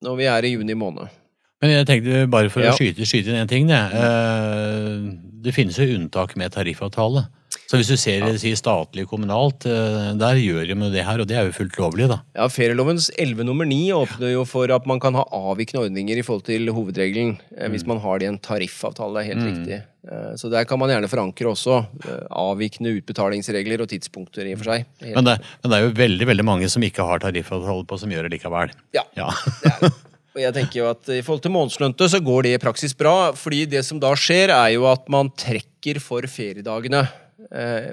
når 0.05 0.17
vi 0.17 0.27
er 0.31 0.47
i 0.49 0.55
juni 0.55 0.73
måned? 0.79 1.13
Men 1.61 1.71
jeg 1.75 1.87
tenkte 1.89 2.25
bare 2.33 2.49
for 2.49 2.65
Ja. 2.65 2.73
å 2.73 2.77
skyte, 2.77 3.05
skyte 3.05 3.29
inn 3.29 3.43
en 3.43 3.47
ting. 3.51 3.69
Det, 3.69 3.77
eh, 3.77 4.97
det 5.45 5.53
finnes 5.53 5.77
jo 5.77 5.85
unntak 5.99 6.35
med 6.35 6.51
tariffavtale. 6.57 7.27
Så 7.65 7.79
hvis 7.79 7.89
du 7.89 7.95
ser 7.97 8.21
ja. 8.21 8.29
sier 8.37 8.57
statlig 8.59 9.07
kommunalt, 9.09 9.65
eh, 9.65 10.11
der 10.19 10.37
gjør 10.37 10.67
de 10.69 10.89
det 10.93 11.05
her, 11.07 11.23
og 11.23 11.27
det 11.29 11.37
er 11.39 11.47
jo 11.47 11.55
fullt 11.55 11.79
lovlig, 11.81 12.05
da. 12.11 12.19
Ja, 12.37 12.45
Ferielovens 12.51 13.09
11 13.17 13.47
nummer 13.47 13.65
9 13.65 13.79
åpner 13.97 14.35
jo 14.35 14.43
for 14.45 14.69
at 14.75 14.85
man 14.85 15.01
kan 15.01 15.17
ha 15.17 15.23
avvikende 15.33 15.87
ordninger 15.87 16.21
i 16.21 16.25
forhold 16.25 16.45
til 16.45 16.69
hovedregelen, 16.69 17.35
mm. 17.49 17.65
hvis 17.73 17.87
man 17.89 18.01
har 18.03 18.21
det 18.21 18.27
i 18.27 18.31
en 18.35 18.39
tariffavtale. 18.39 19.17
Det 19.17 19.23
er 19.23 19.31
helt 19.33 19.45
Mm. 19.45 19.49
riktig. 19.49 19.81
Eh, 20.05 20.33
så 20.37 20.49
der 20.53 20.65
kan 20.69 20.77
man 20.77 20.89
gjerne 20.93 21.09
forankre 21.09 21.49
også 21.49 21.79
eh, 22.05 22.23
avvikende 22.29 22.93
utbetalingsregler 23.01 23.81
og 23.81 23.89
tidspunkter 23.89 24.45
i 24.45 24.53
og 24.53 24.61
for 24.61 24.75
seg. 24.75 24.85
Men 25.01 25.25
det, 25.25 25.39
men 25.63 25.71
det 25.71 25.77
er 25.79 25.87
jo 25.87 25.95
veldig 25.97 26.27
veldig 26.29 26.45
mange 26.45 26.69
som 26.69 26.85
ikke 26.85 27.05
har 27.09 27.25
tariffavtale 27.25 27.85
på, 27.89 27.97
som 27.97 28.13
gjør 28.13 28.29
det 28.29 28.37
likevel. 28.37 28.73
Ja. 28.93 29.07
Ja. 29.17 29.31
Det 29.63 29.71
er 29.73 29.87
det. 29.87 29.93
Og 30.35 30.41
jeg 30.43 30.51
tenker 30.51 30.81
jo 30.81 30.87
at 30.91 31.09
I 31.15 31.21
forhold 31.23 31.45
til 31.45 31.53
månedslønte 31.55 32.09
så 32.11 32.19
går 32.19 32.43
det 32.43 32.49
i 32.57 32.59
praksis 32.59 32.91
bra. 32.97 33.31
fordi 33.39 33.61
det 33.71 33.85
som 33.87 34.01
da 34.03 34.09
skjer, 34.19 34.51
er 34.51 34.73
jo 34.75 34.83
at 34.91 35.07
man 35.09 35.29
trekker 35.31 36.01
for 36.03 36.27
feriedagene 36.27 37.05
eh, 37.07 37.13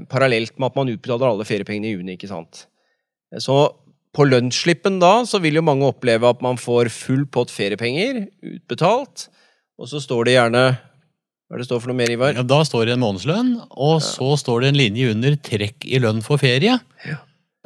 parallelt 0.09 0.55
med 0.59 0.71
at 0.71 0.77
man 0.77 0.89
utbetaler 0.93 1.29
alle 1.29 1.45
feriepengene 1.49 1.91
i 1.91 1.97
juni. 1.97 2.17
ikke 2.17 2.29
sant? 2.31 2.67
Eh, 3.33 3.39
Så 3.39 3.75
på 4.13 4.27
lønnsslippen 4.29 5.01
da 5.01 5.23
så 5.25 5.41
vil 5.41 5.55
jo 5.55 5.63
mange 5.65 5.89
oppleve 5.89 6.29
at 6.29 6.43
man 6.45 6.57
får 6.61 6.91
full 6.93 7.25
pott 7.27 7.51
feriepenger 7.51 8.27
utbetalt, 8.45 9.29
og 9.81 9.89
så 9.89 10.01
står 10.01 10.25
det 10.29 10.35
gjerne 10.37 10.65
Hva 11.49 11.57
er 11.57 11.61
det 11.61 11.67
står 11.69 11.81
for 11.81 11.93
noe 11.93 11.97
mer, 11.99 12.09
Ivar? 12.09 12.33
Ja, 12.33 12.43
Da 12.43 12.63
står 12.65 12.87
det 12.87 12.95
en 12.95 13.03
månedslønn, 13.05 13.51
og 13.77 14.01
så 14.01 14.39
står 14.41 14.63
det 14.63 14.69
en 14.71 14.81
linje 14.81 15.11
under 15.13 15.37
'trekk 15.37 15.85
i 15.85 15.99
lønn 16.01 16.23
for 16.25 16.39
ferie'. 16.41 16.81
Ja. 17.05 17.19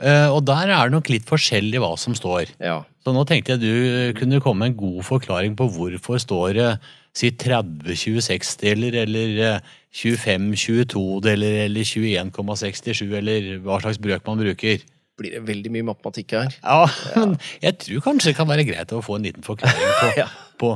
Uh, 0.03 0.29
og 0.35 0.45
der 0.45 0.69
er 0.69 0.89
det 0.89 0.93
nok 0.93 1.09
litt 1.09 1.25
forskjellig 1.25 1.79
hva 1.79 1.97
som 1.97 2.13
står. 2.13 2.51
Ja. 2.61 2.83
Så 3.05 3.15
nå 3.15 3.23
tenkte 3.25 3.55
jeg 3.55 3.61
du 3.63 4.13
kunne 4.19 4.41
komme 4.43 4.59
med 4.67 4.75
en 4.75 4.77
god 4.77 5.05
forklaring 5.07 5.55
på 5.57 5.71
hvorfor 5.71 6.19
står 6.19 6.55
det 6.59 6.81
si 7.17 7.31
30-26-deler, 7.41 8.99
eller 9.07 9.39
eh, 9.47 9.71
25-22-deler, 9.97 11.63
eller 11.67 11.87
21,67, 11.89 13.07
eller 13.17 13.49
hva 13.65 13.79
slags 13.81 14.01
brøk 14.05 14.27
man 14.29 14.43
bruker. 14.43 14.83
Blir 15.17 15.33
det 15.39 15.45
veldig 15.49 15.71
mye 15.73 15.87
matematikk 15.89 16.35
her? 16.37 16.51
Ja, 16.61 16.83
men 17.17 17.39
jeg 17.63 17.79
tror 17.81 18.03
kanskje 18.05 18.35
det 18.35 18.37
kan 18.37 18.49
være 18.51 18.67
greit 18.69 18.91
å 18.93 18.99
få 19.05 19.17
en 19.17 19.25
liten 19.25 19.47
forklaring 19.47 19.95
på, 20.03 20.11
Ja. 20.21 20.27
på 20.61 20.75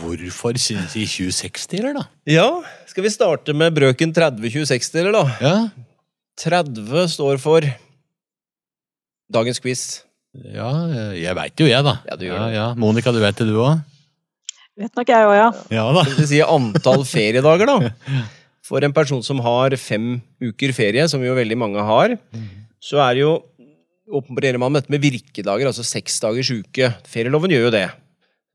hvorfor 0.00 0.58
synes 0.58 0.96
de 0.98 1.04
26-deler, 1.06 1.94
da. 1.94 2.08
Ja, 2.26 2.48
skal 2.90 3.06
vi 3.06 3.12
starte 3.14 3.54
med 3.54 3.76
brøken 3.78 4.10
30-26-deler, 4.16 5.14
da? 5.14 5.22
Ja, 5.44 5.54
30 6.42 7.06
står 7.14 7.38
for 7.42 7.66
dagens 9.30 9.58
quiz. 9.62 9.84
ja 10.54 10.68
jeg 11.18 11.34
veit 11.38 11.62
jo 11.62 11.66
jeg, 11.70 11.82
da. 11.86 11.96
Ja, 12.10 12.16
du 12.18 12.26
gjør 12.26 12.36
ja, 12.38 12.44
det. 12.50 12.54
ja. 12.58 12.66
Monica, 12.78 13.14
du 13.14 13.22
vet 13.22 13.38
det 13.38 13.46
du 13.48 13.56
òg? 13.62 13.78
Vet 14.78 14.94
nok 14.94 15.10
jeg 15.10 15.26
òg, 15.26 15.34
ja. 15.34 15.46
Ja 15.74 15.84
da. 15.96 16.04
Det 16.06 16.16
vil 16.20 16.28
si 16.30 16.40
antall 16.44 17.04
feriedager, 17.08 17.66
da. 17.66 18.24
For 18.68 18.84
en 18.84 18.94
person 18.94 19.22
som 19.26 19.40
har 19.42 19.74
fem 19.80 20.18
uker 20.44 20.74
ferie, 20.76 21.06
som 21.10 21.22
jo 21.24 21.34
veldig 21.34 21.56
mange 21.58 21.82
har, 21.82 22.14
så 22.84 23.00
er 23.02 23.16
det 23.18 23.24
jo 23.24 23.32
opererer 24.08 24.56
man 24.60 24.72
med 24.72 24.84
dette 24.84 24.92
med 24.94 25.02
virkedager, 25.04 25.68
altså 25.68 25.84
seks 25.84 26.20
dagers 26.22 26.50
uke. 26.54 26.92
Ferieloven 27.10 27.52
gjør 27.52 27.66
jo 27.68 27.72
det. 27.74 27.86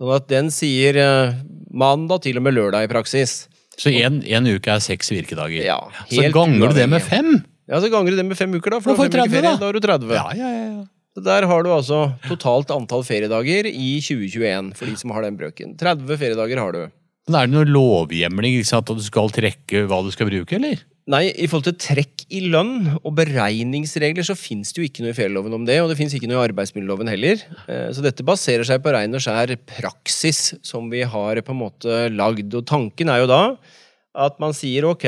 Sånn 0.02 0.14
at 0.16 0.30
den 0.32 0.50
sier 0.54 0.98
eh, 0.98 1.36
mandag 1.70 2.24
til 2.26 2.40
og 2.40 2.46
med 2.48 2.56
lørdag 2.56 2.88
i 2.88 2.92
praksis. 2.92 3.44
Så 3.78 3.92
en, 3.94 4.22
en 4.26 4.50
uke 4.50 4.72
er 4.74 4.82
seks 4.84 5.12
virkedager. 5.14 5.66
Ja, 5.66 5.80
så 6.10 6.26
ganger 6.34 6.72
du 6.72 6.78
det 6.78 6.88
med 6.90 7.04
fem? 7.06 7.36
Ja, 7.70 7.80
så 7.82 7.90
ganger 7.94 8.14
du 8.14 8.20
det 8.20 8.26
med 8.28 8.38
fem 8.38 8.54
uker, 8.54 8.76
da. 8.76 8.82
For 8.84 8.98
da 8.98 9.56
har 9.60 9.74
du 9.76 9.80
30. 9.84 10.14
Ja, 10.14 10.26
ja, 10.38 10.50
ja. 10.58 10.84
Så 11.14 11.22
der 11.22 11.46
har 11.46 11.62
du 11.66 11.70
altså 11.70 12.00
totalt 12.26 12.72
antall 12.74 13.04
feriedager 13.06 13.68
i 13.70 13.90
2021, 14.02 14.72
for 14.80 14.90
de 14.90 14.96
som 14.98 15.14
har 15.14 15.26
den 15.28 15.38
brøken. 15.38 15.76
30 15.78 16.18
feriedager 16.18 16.62
har 16.62 16.74
du. 16.74 16.82
Men 17.30 17.38
er 17.40 17.48
det 17.48 17.54
noen 17.56 17.70
lovhjemling 17.72 18.58
ikke 18.58 18.72
sant, 18.72 18.90
at 18.90 19.00
du 19.00 19.06
skal 19.06 19.30
trekke 19.32 19.86
hva 19.88 20.02
du 20.04 20.10
skal 20.12 20.28
bruke, 20.32 20.58
eller? 20.58 20.82
Nei, 21.14 21.28
i 21.36 21.46
forhold 21.52 21.68
til 21.68 21.78
trekk 21.84 22.24
i 22.32 22.42
lønn 22.48 22.94
og 22.96 23.12
beregningsregler 23.18 24.24
så 24.24 24.36
fins 24.40 24.72
det 24.72 24.80
jo 24.82 24.88
ikke 24.88 25.04
noe 25.04 25.12
i 25.12 25.18
ferieloven 25.18 25.56
om 25.58 25.66
det, 25.68 25.78
og 25.84 25.92
det 25.92 25.98
fins 26.00 26.16
ikke 26.16 26.30
noe 26.32 26.40
i 26.40 26.48
arbeidsmiljøloven 26.50 27.12
heller. 27.12 27.42
Eh, 27.68 27.90
Så 27.96 28.04
dette 28.04 28.24
baserer 28.26 28.64
seg 28.68 28.82
på 28.84 28.94
rein 28.96 29.14
og 29.14 29.24
skjær 29.24 29.52
praksis 29.68 30.54
som 30.64 30.88
vi 30.92 31.04
har 31.04 31.42
på 31.44 31.54
en 31.56 31.60
måte 31.60 32.06
lagd. 32.16 32.48
Og 32.56 32.66
tanken 32.68 33.12
er 33.12 33.24
jo 33.24 33.32
da 33.32 33.42
at 34.14 34.40
man 34.40 34.56
sier 34.56 34.88
ok, 34.88 35.08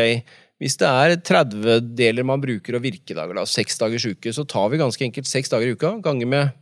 Hvis 0.62 0.78
det 0.80 0.88
er 0.88 1.18
30-deler 1.20 2.24
man 2.28 2.40
bruker 2.44 2.78
og 2.78 2.84
virkedager, 2.86 3.36
da, 3.36 3.44
seks 3.50 3.76
dagers 3.82 4.06
uke, 4.08 4.32
så 4.32 4.46
tar 4.48 4.70
vi 4.72 4.80
ganske 4.80 5.04
enkelt 5.04 5.28
seks 5.28 5.52
dager 5.52 5.68
i 5.68 5.76
uka, 5.76 5.98
ganger 6.06 6.30
med 6.32 6.54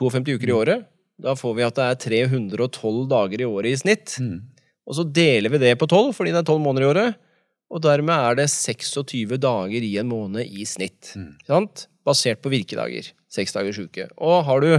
52 0.00 0.38
uker 0.38 0.48
i 0.48 0.56
året. 0.56 0.86
Da 1.20 1.34
får 1.38 1.52
vi 1.58 1.66
at 1.66 1.76
det 1.76 1.84
er 1.84 2.00
312 2.24 3.04
dager 3.12 3.44
i 3.44 3.46
året 3.46 3.70
i 3.74 3.76
snitt. 3.78 4.16
Mm. 4.18 4.38
Og 4.88 4.96
så 4.98 5.04
deler 5.06 5.52
vi 5.52 5.60
det 5.62 5.74
på 5.80 5.86
12, 5.88 6.14
fordi 6.16 6.32
det 6.32 6.40
er 6.40 6.48
12 6.48 6.64
måneder 6.64 6.86
i 6.86 6.90
året. 6.94 7.20
Og 7.74 7.82
dermed 7.84 8.14
er 8.30 8.40
det 8.40 8.48
26 8.52 9.36
dager 9.40 9.84
i 9.86 9.92
en 10.00 10.08
måned 10.10 10.44
i 10.48 10.64
snitt. 10.68 11.12
Mm. 11.16 11.30
Sant? 11.46 11.86
Basert 12.04 12.42
på 12.44 12.52
virkedager. 12.52 13.12
Seks 13.32 13.54
dagers 13.56 13.78
uke. 13.80 14.08
Og 14.20 14.42
har 14.48 14.60
du 14.64 14.70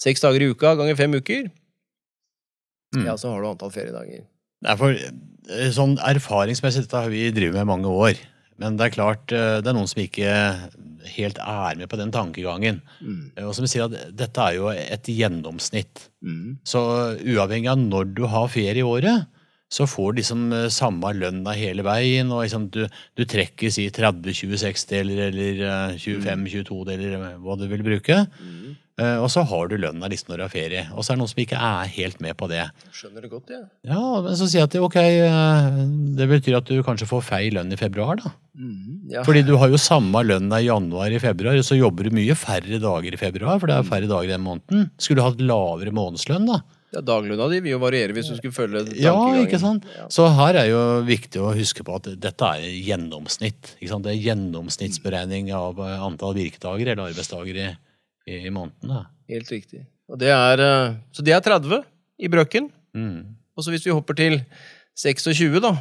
seks 0.00 0.22
dager 0.22 0.42
i 0.44 0.50
uka 0.52 0.74
ganger 0.78 0.98
fem 0.98 1.14
uker, 1.18 1.50
Mm. 2.90 3.04
ja, 3.06 3.12
så 3.14 3.30
har 3.30 3.38
du 3.38 3.46
antall 3.46 3.70
feriedager. 3.70 4.24
Nei, 4.66 4.76
for 4.80 4.92
eh, 4.96 5.70
sånn 5.74 5.96
erfaringsmessig, 6.04 6.84
dette 6.86 7.00
har 7.04 7.12
vi 7.12 7.30
drevet 7.34 7.56
med 7.56 7.66
i 7.66 7.70
mange 7.72 7.92
år. 7.92 8.20
Men 8.60 8.76
det 8.76 8.90
er 8.90 8.96
klart, 8.98 9.32
eh, 9.32 9.58
det 9.64 9.70
er 9.70 9.76
noen 9.76 9.88
som 9.88 10.02
ikke 10.02 10.30
helt 11.16 11.40
er 11.40 11.78
med 11.80 11.88
på 11.90 11.98
den 12.00 12.12
tankegangen. 12.12 12.82
Mm. 13.00 13.20
Eh, 13.36 13.46
Og 13.48 13.54
som 13.56 13.68
sier 13.70 13.88
at 13.88 14.16
dette 14.16 14.46
er 14.46 14.58
jo 14.58 14.68
et 14.72 15.08
gjennomsnitt. 15.08 16.08
Mm. 16.20 16.58
Så 16.64 16.82
uavhengig 17.24 17.70
av 17.72 17.80
når 17.80 18.14
du 18.18 18.26
har 18.28 18.50
ferie 18.52 18.76
i 18.82 18.86
året, 18.86 19.26
så 19.70 19.86
får 19.86 20.12
du 20.12 20.18
liksom 20.20 20.40
eh, 20.56 20.66
samme 20.74 21.12
lønna 21.14 21.52
hele 21.54 21.84
veien. 21.86 22.30
og 22.34 22.42
liksom 22.44 22.68
du, 22.74 22.82
du 23.16 23.24
trekker 23.24 23.70
i 23.70 23.88
30-26-deler 23.94 25.28
eller 25.30 25.60
eh, 25.68 25.98
25-22-deler, 26.00 27.36
hva 27.42 27.56
du 27.60 27.66
vil 27.70 27.84
bruke. 27.86 28.16
Mm. 28.40 28.72
Eh, 29.00 29.16
Og 29.22 29.30
så 29.32 29.44
har 29.48 29.70
du 29.70 29.76
lønna 29.80 30.10
liksom 30.10 30.32
når 30.32 30.40
du 30.40 30.44
har 30.44 30.52
ferie. 30.52 30.82
Og 30.92 31.04
så 31.06 31.12
er 31.12 31.16
det 31.16 31.22
noen 31.22 31.30
som 31.32 31.42
ikke 31.44 31.60
er 31.70 31.92
helt 31.94 32.18
med 32.24 32.36
på 32.40 32.48
det. 32.50 32.64
Skjønner 32.92 33.24
det 33.24 33.30
godt, 33.32 33.52
ja. 33.54 33.60
Ja, 33.88 34.02
men 34.26 34.36
så 34.36 34.48
sier 34.50 34.64
jeg 34.64 34.70
at 34.72 34.76
ok, 34.82 34.98
eh, 35.06 35.78
det 36.18 36.28
betyr 36.34 36.58
at 36.60 36.68
du 36.68 36.82
kanskje 36.86 37.08
får 37.10 37.24
feil 37.30 37.56
lønn 37.56 37.72
i 37.72 37.78
februar, 37.80 38.18
da. 38.20 38.34
Mm. 38.60 38.98
Ja. 39.14 39.22
Fordi 39.26 39.44
du 39.46 39.54
har 39.62 39.70
jo 39.72 39.78
samme 39.80 40.20
lønna 40.26 40.58
i 40.60 40.66
januar 40.68 41.14
i 41.14 41.22
februar, 41.22 41.56
og 41.56 41.64
så 41.66 41.78
jobber 41.78 42.10
du 42.10 42.18
mye 42.18 42.34
færre 42.36 42.82
dager 42.82 43.14
i 43.16 43.22
februar, 43.22 43.62
for 43.62 43.70
det 43.70 43.78
er 43.78 43.88
færre 43.88 44.10
dager 44.10 44.34
den 44.34 44.44
måneden. 44.44 44.90
Skulle 45.00 45.22
du 45.22 45.28
hatt 45.30 45.40
lavere 45.46 45.94
månedslønn, 45.96 46.50
da? 46.50 46.60
Ja, 46.90 47.02
Daglønna 47.06 47.46
di 47.52 47.60
vil 47.62 47.76
jo 47.76 47.80
variere 47.82 48.14
hvis 48.16 48.32
du 48.32 48.34
skulle 48.34 48.54
følge 48.54 48.82
Ja, 48.98 49.14
ikke 49.38 49.60
sant? 49.62 49.86
Så 50.10 50.26
her 50.34 50.58
er 50.58 50.70
jo 50.72 50.80
viktig 51.06 51.38
å 51.38 51.52
huske 51.54 51.84
på 51.86 52.00
at 52.00 52.08
dette 52.18 52.48
er 52.56 52.66
gjennomsnitt. 52.66 53.76
Ikke 53.78 53.92
sant? 53.92 54.08
Det 54.08 54.16
er 54.16 54.24
gjennomsnittsberegning 54.24 55.52
av 55.54 55.78
eh, 55.86 56.02
antall 56.02 56.34
virkedager 56.38 56.90
eller 56.90 57.12
arbeidsdager 57.12 57.60
i, 57.62 57.68
i, 58.26 58.40
i 58.50 58.52
måneden. 58.54 59.06
Helt 59.30 59.54
riktig. 59.54 59.84
Og 60.10 60.18
det 60.18 60.32
er, 60.34 60.64
eh, 60.66 60.98
så 61.14 61.26
det 61.26 61.36
er 61.36 61.46
30 61.46 61.84
i 62.26 62.32
brøkken. 62.32 62.66
Mm. 62.98 63.38
Og 63.54 63.64
så 63.64 63.70
hvis 63.70 63.86
vi 63.86 63.94
hopper 63.94 64.18
til 64.18 64.40
26, 64.98 65.60
da, 65.62 65.76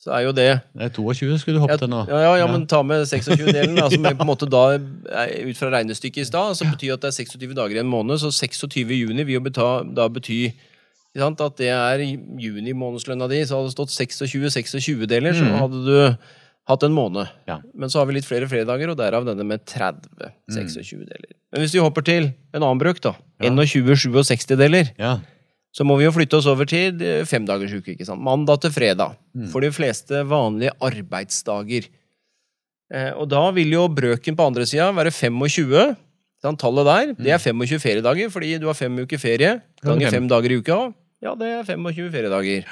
så 0.00 0.14
er 0.16 0.22
jo 0.24 0.32
det 0.32 0.46
Det 0.72 0.86
er 0.86 0.92
22 0.96 1.38
skulle 1.42 1.60
du 1.60 1.66
ja, 1.68 1.76
til 1.76 1.88
nå. 1.92 2.06
ja, 2.08 2.20
ja, 2.24 2.32
ja, 2.40 2.46
men 2.48 2.66
ta 2.66 2.80
med 2.82 3.04
26-delen, 3.04 3.76
altså, 3.82 4.00
er 4.00 4.14
på 4.16 4.24
en 4.24 4.30
måte 4.32 4.48
da 4.48 4.62
ut 4.78 5.56
fra 5.60 5.68
regnestykket 5.76 6.22
i 6.24 6.24
stad, 6.24 6.56
så 6.56 6.64
betyr 6.70 6.94
at 6.96 7.02
det 7.04 7.10
er 7.12 7.18
26 7.24 7.54
dager 7.54 7.76
i 7.76 7.82
en 7.84 7.90
måned, 7.92 8.16
så 8.22 8.30
26 8.32 8.88
juni 8.96 9.24
vil 9.28 9.34
jo 9.36 9.40
beta, 9.44 9.82
da 9.84 10.08
bety 10.08 10.50
sant, 11.18 11.40
at 11.42 11.56
det 11.58 11.68
er 11.74 11.98
juni-månedslønna 12.40 13.26
di, 13.28 13.42
så 13.44 13.58
hadde 13.58 13.68
det 13.72 13.76
stått 13.76 13.92
26-26-deler, 13.92 15.32
så 15.34 15.44
Mhm. 15.44 15.58
hadde 15.58 15.80
du 15.84 16.16
hatt 16.70 16.82
en 16.86 16.92
måned. 16.94 17.28
Ja. 17.48 17.58
Men 17.74 17.88
så 17.90 17.98
har 17.98 18.06
vi 18.06 18.14
litt 18.14 18.24
flere 18.28 18.46
fredager, 18.48 18.90
og 18.92 18.96
derav 18.96 19.24
denne 19.26 19.44
med 19.44 19.64
30 19.66 20.30
Mm. 20.48 20.54
26-deler. 20.54 21.32
Men 21.52 21.60
hvis 21.62 21.72
vi 21.74 21.80
hopper 21.80 22.02
til 22.06 22.32
en 22.54 22.62
annen 22.62 22.78
brøk, 22.78 23.00
da, 23.00 23.14
Ja. 23.42 23.50
21-67-deler, 23.50 24.92
Ja. 24.98 25.18
Så 25.70 25.86
må 25.86 25.96
vi 26.00 26.06
jo 26.06 26.12
flytte 26.14 26.38
oss 26.40 26.48
over 26.50 26.66
til 26.68 26.98
eh, 27.04 27.24
femdagersuke. 27.28 27.94
Mandag 28.18 28.64
til 28.64 28.72
fredag. 28.74 29.16
Mm. 29.36 29.48
For 29.52 29.62
de 29.62 29.70
fleste 29.74 30.22
vanlige 30.26 30.74
arbeidsdager. 30.82 31.86
Eh, 32.90 33.12
og 33.14 33.28
da 33.30 33.44
vil 33.54 33.76
jo 33.76 33.86
brøken 33.86 34.38
på 34.38 34.46
andre 34.50 34.66
sida 34.66 34.90
være 34.96 35.14
25. 35.14 35.92
Sant? 36.40 36.58
Tallet 36.62 36.88
der, 36.88 37.12
det 37.20 37.34
er 37.36 37.42
25 37.42 37.78
feriedager, 37.82 38.32
fordi 38.32 38.56
du 38.58 38.66
har 38.70 38.74
fem 38.78 38.94
uker 39.02 39.20
ferie 39.20 39.58
ganger 39.84 40.10
fem. 40.10 40.26
dager 40.30 40.54
i 40.54 40.58
uka. 40.58 40.78
Ja, 41.20 41.34
det 41.36 41.50
er 41.52 41.66
25 41.68 42.08
feriedager. 42.14 42.64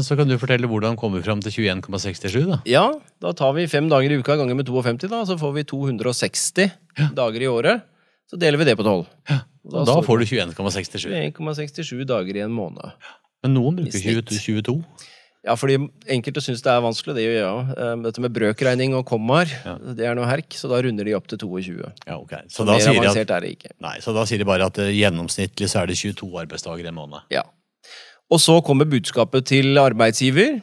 Så 0.00 0.16
kan 0.16 0.26
du 0.26 0.38
fortelle 0.40 0.66
hvordan 0.66 0.96
kommer 0.96 1.20
vi 1.20 1.26
fram 1.26 1.42
til 1.44 1.52
21,67, 1.52 2.48
da. 2.48 2.58
Ja, 2.64 2.86
da 3.20 3.34
tar 3.36 3.52
vi 3.58 3.66
fem 3.68 3.90
dager 3.92 4.10
i 4.10 4.16
uka 4.22 4.38
ganger 4.40 4.56
med 4.56 4.64
52, 4.66 5.10
da, 5.12 5.20
så 5.28 5.36
får 5.38 5.52
vi 5.58 5.66
260 5.68 6.72
dager 7.18 7.44
i 7.44 7.50
året. 7.52 7.84
Så 8.30 8.40
deler 8.40 8.56
vi 8.56 8.70
det 8.70 8.78
på 8.80 8.86
12. 8.86 9.04
Og 9.04 9.49
da 9.64 9.96
får 10.02 10.22
du 10.22 10.24
21,67. 10.24 11.08
21,67 11.36 12.04
dager 12.08 12.36
i 12.36 12.44
en 12.46 12.52
måned. 12.54 12.92
Men 13.44 13.54
noen 13.56 13.76
bruker 13.80 14.00
20 14.00 14.22
22. 14.40 14.76
Ja, 15.40 15.54
fordi 15.56 15.78
enkelte 16.12 16.42
syns 16.44 16.60
det 16.60 16.68
er 16.68 16.82
vanskelig. 16.84 17.14
Det 17.16 17.22
gjør 17.24 17.36
jeg 17.38 17.44
òg. 17.48 18.02
Dette 18.04 18.20
med 18.20 18.32
brøkregning 18.36 18.92
og 18.98 19.06
kommaer, 19.08 19.48
Ja. 19.64 19.78
det 19.96 20.04
er 20.04 20.14
noe 20.18 20.26
herk, 20.28 20.50
så 20.52 20.68
da 20.68 20.80
runder 20.84 21.04
de 21.08 21.14
opp 21.16 21.26
til 21.32 21.38
22. 21.40 21.92
Ja, 22.06 22.18
ok. 22.18 22.34
Så 22.48 22.60
Så 22.60 22.66
da 22.66 22.72
mer 22.76 22.80
sier, 22.84 22.90
at, 22.92 23.04
avansert 23.06 23.30
er 23.36 23.40
det 23.40 23.52
ikke. 23.56 23.70
nei, 23.80 23.94
så 24.04 24.12
da 24.12 24.24
sier 24.28 24.38
de 24.38 24.44
bare 24.44 24.66
at 24.68 24.78
eh, 24.78 24.90
gjennomsnittlig 24.92 25.68
så 25.72 25.80
er 25.82 25.86
det 25.88 25.96
22 25.96 26.28
arbeidsdager 26.44 26.84
i 26.84 26.88
en 26.92 26.94
måned. 27.00 27.22
Ja. 27.32 27.42
Og 28.30 28.38
så 28.38 28.60
kommer 28.62 28.84
budskapet 28.84 29.46
til 29.48 29.72
arbeidsgiver. 29.80 30.60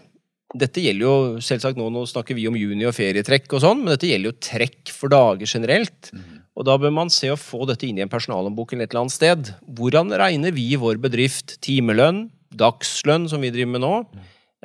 Dette 0.55 0.79
gjelder 0.79 1.03
jo 1.03 1.15
selvsagt 1.41 1.75
nå, 1.75 1.89
nå 1.91 2.05
snakker 2.07 2.35
vi 2.37 2.45
om 2.47 2.55
juni 2.55 2.85
og 2.87 2.93
ferietrekk 2.95 3.51
og 3.57 3.61
sånn, 3.65 3.81
men 3.83 3.97
dette 3.97 4.07
gjelder 4.07 4.29
jo 4.31 4.37
trekk 4.39 4.93
for 4.93 5.09
dager 5.09 5.45
generelt. 5.49 6.11
Og 6.57 6.65
da 6.65 6.73
bør 6.81 6.93
man 6.93 7.11
se 7.13 7.29
å 7.29 7.37
få 7.37 7.67
dette 7.69 7.85
inn 7.85 7.99
i 7.99 8.03
en 8.05 8.11
personalhåndbok 8.11 8.73
eller 8.73 8.87
et 8.87 8.93
eller 8.93 9.05
annet 9.05 9.13
sted. 9.13 9.51
Hvordan 9.77 10.09
regner 10.17 10.55
vi 10.55 10.71
i 10.73 10.79
vår 10.81 10.97
bedrift 11.03 11.59
timelønn, 11.65 12.27
dagslønn, 12.57 13.27
som 13.29 13.43
vi 13.45 13.51
driver 13.53 13.75
med 13.75 13.83
nå, 13.83 13.93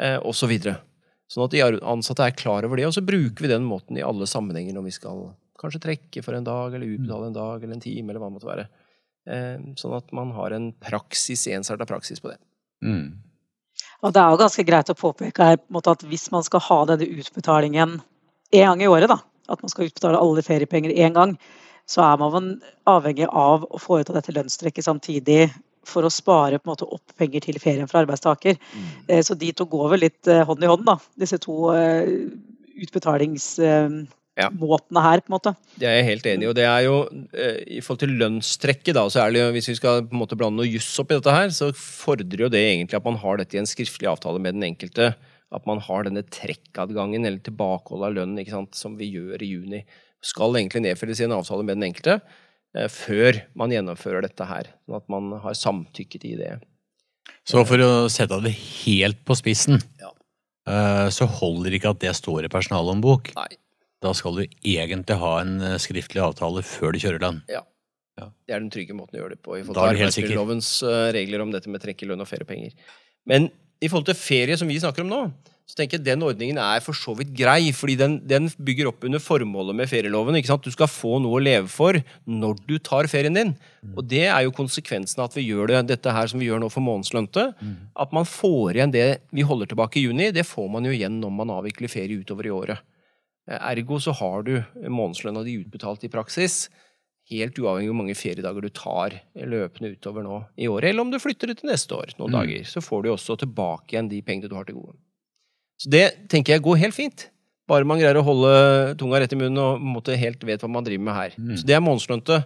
eh, 0.00 0.16
osv. 0.24 0.54
Så 0.62 1.36
sånn 1.36 1.44
at 1.44 1.52
de 1.52 1.62
ansatte 1.88 2.24
er 2.24 2.36
klar 2.36 2.64
over 2.64 2.80
det, 2.80 2.86
og 2.88 2.94
så 2.96 3.04
bruker 3.04 3.44
vi 3.44 3.52
den 3.52 3.66
måten 3.68 3.98
i 4.00 4.04
alle 4.04 4.28
sammenhenger 4.28 4.76
når 4.76 4.86
vi 4.88 4.94
skal 4.96 5.26
kanskje 5.60 5.82
trekke 5.84 6.22
for 6.24 6.36
en 6.36 6.46
dag, 6.46 6.72
eller 6.72 6.94
utbetale 6.96 7.28
en 7.28 7.36
dag, 7.36 7.62
eller 7.62 7.76
en 7.76 7.84
time, 7.84 8.08
eller 8.08 8.22
hva 8.22 8.30
det 8.30 8.36
måtte 8.38 8.48
være. 8.48 8.66
Eh, 9.28 9.58
sånn 9.78 9.96
at 9.96 10.08
man 10.16 10.32
har 10.36 10.56
en 10.56 10.70
praksis, 10.82 11.44
ensarta 11.52 11.86
praksis 11.88 12.20
på 12.22 12.32
det. 12.32 12.38
Mm. 12.82 13.20
Og 14.02 14.14
det 14.14 14.22
er 14.22 14.32
jo 14.32 14.40
ganske 14.40 14.64
greit 14.66 14.90
å 14.90 14.98
påpeke 14.98 15.46
her 15.46 15.60
på 15.60 15.68
en 15.68 15.76
måte, 15.76 15.94
at 15.94 16.06
hvis 16.08 16.30
man 16.34 16.44
skal 16.46 16.64
ha 16.66 16.78
denne 16.90 17.20
utbetalingen 17.20 18.00
én 18.52 18.66
gang 18.66 18.82
i 18.82 18.90
året, 18.90 19.12
da, 19.12 19.20
at 19.52 19.62
man 19.62 19.72
skal 19.72 19.86
utbetale 19.88 20.20
alle 20.20 20.44
feriepenger 20.44 20.94
én 20.96 21.14
gang, 21.16 21.36
så 21.92 22.04
er 22.06 22.20
man 22.20 22.54
avhengig 22.88 23.28
av 23.28 23.66
å 23.68 23.80
foreta 23.80 24.14
dette 24.16 24.32
lønnstrekket 24.34 24.86
samtidig 24.86 25.50
for 25.88 26.06
å 26.06 26.12
spare 26.12 26.60
på 26.60 26.68
en 26.68 26.72
måte 26.76 26.86
opp 26.94 27.14
penger 27.18 27.42
til 27.48 27.58
ferien 27.60 27.88
for 27.90 28.02
arbeidstaker. 28.04 28.58
Mm. 28.72 29.22
Så 29.26 29.34
de 29.38 29.50
to 29.58 29.66
går 29.68 29.88
vel 29.96 30.04
litt 30.06 30.30
eh, 30.30 30.44
hånd 30.46 30.62
i 30.62 30.70
hånd, 30.70 30.84
da, 30.86 30.94
disse 31.18 31.40
to 31.42 31.72
eh, 31.74 32.06
utbetalingsmåtene 32.86 34.06
Ja. 34.38 34.48
her, 34.48 35.20
på 35.20 35.28
en 35.28 35.34
måte. 35.34 35.52
Det 35.76 35.88
er 35.90 35.98
jeg 35.98 36.06
helt 36.06 36.28
enig 36.30 36.46
i. 36.46 36.50
Og 36.52 36.54
det 36.56 36.64
er 36.64 36.86
jo 36.86 36.94
eh, 37.34 37.58
I 37.66 37.82
forhold 37.84 38.00
til 38.04 38.14
lønnstrekket, 38.22 38.94
da, 38.96 39.04
så 39.12 39.24
er 39.26 39.34
det 39.34 39.42
jo, 39.42 39.50
hvis 39.58 39.68
vi 39.72 39.76
skal 39.80 40.06
på 40.06 40.16
en 40.16 40.22
måte 40.22 40.38
blande 40.38 40.62
noe 40.62 40.70
juss 40.70 40.88
opp 41.02 41.10
i 41.12 41.18
dette 41.18 41.34
her, 41.34 41.50
så 41.52 41.68
fordrer 41.76 42.46
jo 42.46 42.52
det 42.52 42.62
egentlig 42.62 42.96
at 42.96 43.10
man 43.10 43.18
har 43.20 43.42
dette 43.42 43.58
i 43.58 43.60
en 43.60 43.68
skriftlig 43.68 44.08
avtale 44.08 44.40
med 44.40 44.56
den 44.56 44.70
enkelte. 44.70 45.12
At 45.52 45.66
man 45.68 45.82
har 45.84 46.06
denne 46.06 46.22
trekkadgangen, 46.24 47.26
eller 47.26 47.42
tilbakehold 47.44 48.06
av 48.06 48.16
lønn, 48.16 48.38
ikke 48.40 48.54
sant, 48.54 48.78
som 48.78 48.96
vi 48.96 49.10
gjør 49.18 49.42
i 49.44 49.50
juni. 49.50 49.82
Skal 50.22 50.54
egentlig 50.58 50.84
nedfelles 50.84 51.20
i 51.20 51.26
en 51.26 51.34
avtale 51.36 51.64
med 51.66 51.78
den 51.80 51.88
enkelte 51.90 52.20
eh, 52.76 52.88
før 52.92 53.40
man 53.58 53.72
gjennomfører 53.74 54.22
dette 54.26 54.46
her. 54.46 54.70
Sånn 54.86 55.00
at 55.00 55.08
man 55.12 55.32
har 55.42 55.56
samtykket 55.58 56.26
i 56.30 56.36
det. 56.38 56.52
Så 57.46 57.64
for 57.66 57.82
å 57.82 57.90
sette 58.12 58.38
det 58.44 58.52
helt 58.54 59.24
på 59.26 59.34
spissen, 59.38 59.80
Ja. 60.00 60.12
eh, 60.70 61.08
så 61.14 61.26
holder 61.26 61.74
ikke 61.78 61.90
at 61.90 62.00
det 62.04 62.14
står 62.18 62.46
i 62.46 62.52
personalhåndbok. 62.52 63.32
Da 64.02 64.12
skal 64.18 64.34
du 64.40 64.42
egentlig 64.66 65.18
ha 65.18 65.34
en 65.42 65.60
eh, 65.60 65.76
skriftlig 65.82 66.22
avtale 66.22 66.62
før 66.66 66.94
du 66.94 67.02
kjører 67.02 67.22
den. 67.22 67.42
Det 68.22 68.52
er 68.54 68.60
den 68.60 68.70
trygge 68.70 68.94
måten 68.94 69.16
å 69.16 69.22
gjøre 69.22 69.34
det 69.34 69.42
på 69.42 69.56
i 69.56 69.62
forhold 69.64 69.96
til 69.96 70.04
arbeidsmiljølovens 70.04 70.68
regler 71.16 71.42
om 71.42 71.50
dette 71.54 71.70
med 71.72 71.80
trekk 71.82 72.02
i 72.04 72.08
lønn 72.10 72.20
og 72.22 72.28
feriepenger. 72.28 72.74
Men 73.26 73.48
i 73.82 73.88
forhold 73.88 74.06
til 74.10 74.18
ferie, 74.18 74.58
som 74.60 74.68
vi 74.70 74.76
snakker 74.78 75.02
om 75.02 75.08
nå, 75.10 75.20
så 75.66 75.76
tenker 75.78 75.96
jeg 75.98 76.04
den 76.04 76.22
ordningen 76.26 76.58
er 76.60 76.80
for 76.84 76.92
så 76.92 77.14
vidt 77.16 77.30
grei, 77.38 77.70
fordi 77.72 77.94
den, 77.96 78.16
den 78.28 78.48
bygger 78.60 78.88
opp 78.90 79.04
under 79.08 79.18
formålet 79.22 79.74
med 79.78 79.88
ferieloven. 79.88 80.36
ikke 80.36 80.50
sant? 80.50 80.64
Du 80.66 80.70
skal 80.74 80.90
få 80.90 81.16
noe 81.22 81.38
å 81.38 81.42
leve 81.42 81.68
for 81.72 81.96
når 82.28 82.58
du 82.68 82.74
tar 82.78 83.06
ferien 83.08 83.32
din. 83.32 83.54
Og 83.96 84.04
det 84.10 84.26
er 84.28 84.42
jo 84.44 84.52
konsekvensen 84.52 85.22
av 85.22 85.30
at 85.30 85.36
vi 85.38 85.46
gjør 85.48 85.70
det, 85.72 85.80
dette 85.94 86.12
her 86.12 86.26
som 86.28 86.42
vi 86.42 86.50
gjør 86.50 86.60
nå 86.60 86.68
for 86.74 86.84
månedslønte. 86.84 87.46
At 87.96 88.12
man 88.12 88.28
får 88.28 88.76
igjen 88.76 88.92
det 88.92 89.06
vi 89.32 89.46
holder 89.48 89.70
tilbake 89.72 89.96
i 90.00 90.04
juni, 90.08 90.30
det 90.34 90.44
får 90.44 90.68
man 90.74 90.84
jo 90.84 90.92
igjen 90.92 91.20
når 91.22 91.32
man 91.40 91.54
avvikler 91.56 91.88
ferie 91.88 92.20
utover 92.20 92.50
i 92.50 92.52
året. 92.52 92.82
Eh, 93.48 93.58
Ergo 93.72 93.96
så 94.02 94.12
har 94.18 94.42
du 94.46 94.56
månedslønna 94.76 95.44
di 95.46 95.56
utbetalt 95.62 96.04
i 96.04 96.10
praksis, 96.12 96.66
helt 97.30 97.56
uavhengig 97.62 97.86
av 97.88 97.94
hvor 97.94 98.00
mange 98.02 98.14
feriedager 98.18 98.60
du 98.66 98.68
tar 98.74 99.14
løpende 99.38 99.94
utover 99.94 100.26
nå 100.26 100.42
i 100.58 100.66
året, 100.68 100.90
eller 100.90 101.06
om 101.06 101.10
du 101.14 101.20
flytter 101.22 101.48
det 101.54 101.60
til 101.62 101.70
neste 101.70 101.94
år 101.96 102.12
noen 102.18 102.34
Mm. 102.34 102.36
dager. 102.40 102.64
Så 102.68 102.82
får 102.84 103.02
du 103.06 103.08
også 103.14 103.38
tilbake 103.38 103.94
igjen 103.94 104.10
de 104.10 104.20
pengene 104.26 104.50
du 104.50 104.54
har 104.58 104.64
til 104.68 104.74
gode. 104.74 104.98
Så 105.82 105.90
det 105.90 106.04
tenker 106.30 106.56
jeg 106.56 106.62
går 106.64 106.78
helt 106.84 106.96
fint. 106.96 107.26
Bare 107.70 107.86
man 107.88 107.98
greier 107.98 108.18
å 108.18 108.26
holde 108.26 108.52
tunga 109.00 109.22
rett 109.22 109.34
i 109.34 109.38
munnen 109.38 109.58
og 109.62 109.82
måte 109.82 110.18
helt 110.18 110.42
vet 110.46 110.62
hva 110.62 110.70
man 110.70 110.86
driver 110.86 111.06
med 111.08 111.18
her. 111.18 111.34
Mm. 111.38 111.56
Så 111.58 111.66
det 111.66 111.76
er 111.76 111.82
månedslønte. 111.82 112.42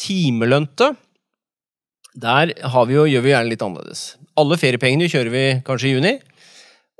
Timelønte, 0.00 0.94
der 2.20 2.54
har 2.72 2.88
vi 2.88 2.96
jo, 2.96 3.06
gjør 3.08 3.24
vi 3.26 3.32
gjerne 3.34 3.52
litt 3.52 3.64
annerledes. 3.64 4.04
Alle 4.40 4.56
feriepengene 4.60 5.10
kjører 5.12 5.32
vi 5.34 5.44
kanskje 5.66 5.90
i 5.90 5.94
juni. 5.94 6.14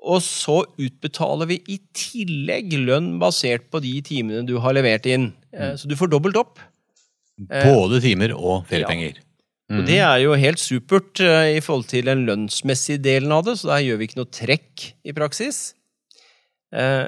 Og 0.01 0.21
så 0.25 0.63
utbetaler 0.81 1.49
vi 1.51 1.59
i 1.69 1.79
tillegg 1.97 2.77
lønn 2.81 3.15
basert 3.21 3.67
på 3.73 3.83
de 3.85 3.99
timene 4.05 4.45
du 4.49 4.57
har 4.65 4.77
levert 4.77 5.09
inn. 5.09 5.31
Mm. 5.53 5.77
Så 5.81 5.89
du 5.89 5.97
får 5.97 6.13
dobbelt 6.13 6.39
opp. 6.41 6.61
Både 7.41 8.01
timer 8.05 8.37
og 8.37 8.67
feriepenger. 8.69 9.21
Og 9.71 9.85
det 9.87 10.01
er 10.03 10.17
jo 10.25 10.35
helt 10.35 10.59
supert 10.59 11.21
eh, 11.23 11.57
i 11.57 11.61
forhold 11.63 11.87
til 11.91 12.09
den 12.11 12.25
lønnsmessige 12.27 12.99
delen 13.03 13.31
av 13.35 13.45
det, 13.47 13.59
så 13.61 13.71
der 13.71 13.85
gjør 13.87 14.01
vi 14.01 14.09
ikke 14.09 14.19
noe 14.19 14.33
trekk 14.35 14.87
i 15.07 15.15
praksis. 15.15 15.61
Eh, 16.75 17.07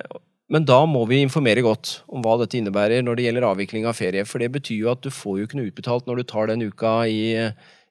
Men 0.53 0.67
da 0.69 0.83
må 0.85 1.07
vi 1.09 1.23
informere 1.25 1.63
godt 1.65 2.03
om 2.13 2.21
hva 2.23 2.35
dette 2.39 2.59
innebærer 2.59 3.03
når 3.03 3.17
det 3.17 3.25
gjelder 3.25 3.47
avvikling 3.49 3.87
av 3.89 3.97
ferie. 3.97 4.25
For 4.29 4.43
det 4.43 4.51
betyr 4.53 4.83
jo 4.83 4.91
at 4.93 5.01
du 5.03 5.09
får 5.09 5.39
jo 5.39 5.47
ikke 5.47 5.57
noe 5.59 5.71
utbetalt 5.71 6.07
når 6.07 6.21
du 6.21 6.25
tar 6.29 6.51
den 6.51 6.63
uka 6.67 7.07
i 7.09 7.23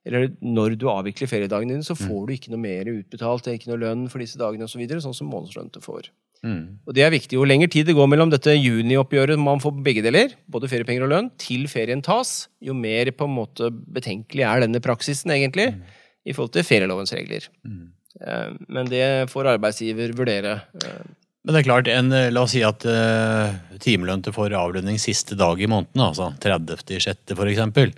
Eller 0.05 0.31
når 0.41 0.75
du 0.81 0.87
avvikler 0.89 1.29
feriedagene 1.29 1.75
dine, 1.75 1.85
så 1.85 1.93
får 1.93 2.27
du 2.27 2.33
ikke 2.33 2.51
noe 2.53 2.61
mer 2.61 2.87
utbetalt, 2.89 3.45
ikke 3.47 3.69
noe 3.69 3.81
lønn 3.81 4.07
for 4.09 4.17
disse 4.17 4.39
dagene 4.39 4.65
osv., 4.65 4.73
så 4.73 4.79
videre, 4.81 5.01
sånn 5.03 5.13
som 5.13 5.29
månedslønte 5.29 5.81
får. 5.83 6.09
Mm. 6.41 6.81
Og 6.89 6.95
det 6.97 7.03
er 7.05 7.13
viktig. 7.13 7.37
Jo 7.37 7.45
lenger 7.45 7.69
tid 7.69 7.89
det 7.89 7.95
går 7.97 8.09
mellom 8.09 8.31
dette 8.33 8.55
junioppgjøret 8.57 9.39
man 9.39 9.61
får 9.61 9.77
begge 9.85 10.03
deler, 10.05 10.33
både 10.49 10.69
feriepenger 10.71 11.05
og 11.05 11.13
lønn, 11.13 11.31
til 11.41 11.67
ferien 11.69 12.01
tas, 12.05 12.49
jo 12.63 12.73
mer 12.77 13.13
på 13.13 13.27
en 13.29 13.35
måte 13.35 13.69
betenkelig 13.69 14.47
er 14.47 14.65
denne 14.65 14.81
praksisen 14.83 15.33
egentlig, 15.35 15.69
i 16.25 16.33
forhold 16.33 16.53
til 16.57 16.65
ferielovens 16.65 17.13
regler. 17.17 17.47
Mm. 17.65 17.89
Eh, 18.21 18.51
Men 18.69 18.89
det 18.89 19.29
får 19.31 19.55
arbeidsgiver 19.55 20.13
vurdere. 20.17 20.61
Eh, 20.83 21.01
Men 21.41 21.55
det 21.55 21.61
er 21.61 21.65
klart, 21.65 21.87
en, 21.89 22.11
eh, 22.13 22.29
la 22.29 22.43
oss 22.45 22.51
si 22.53 22.61
at 22.61 22.83
uh, 22.85 23.49
timelønte 23.81 24.29
får 24.29 24.53
avlønning 24.53 24.99
siste 25.01 25.33
dag 25.33 25.57
i 25.57 25.65
måneden, 25.65 25.97
altså 25.97 26.27
30.6. 26.37 27.33
for 27.33 27.49
eksempel. 27.49 27.89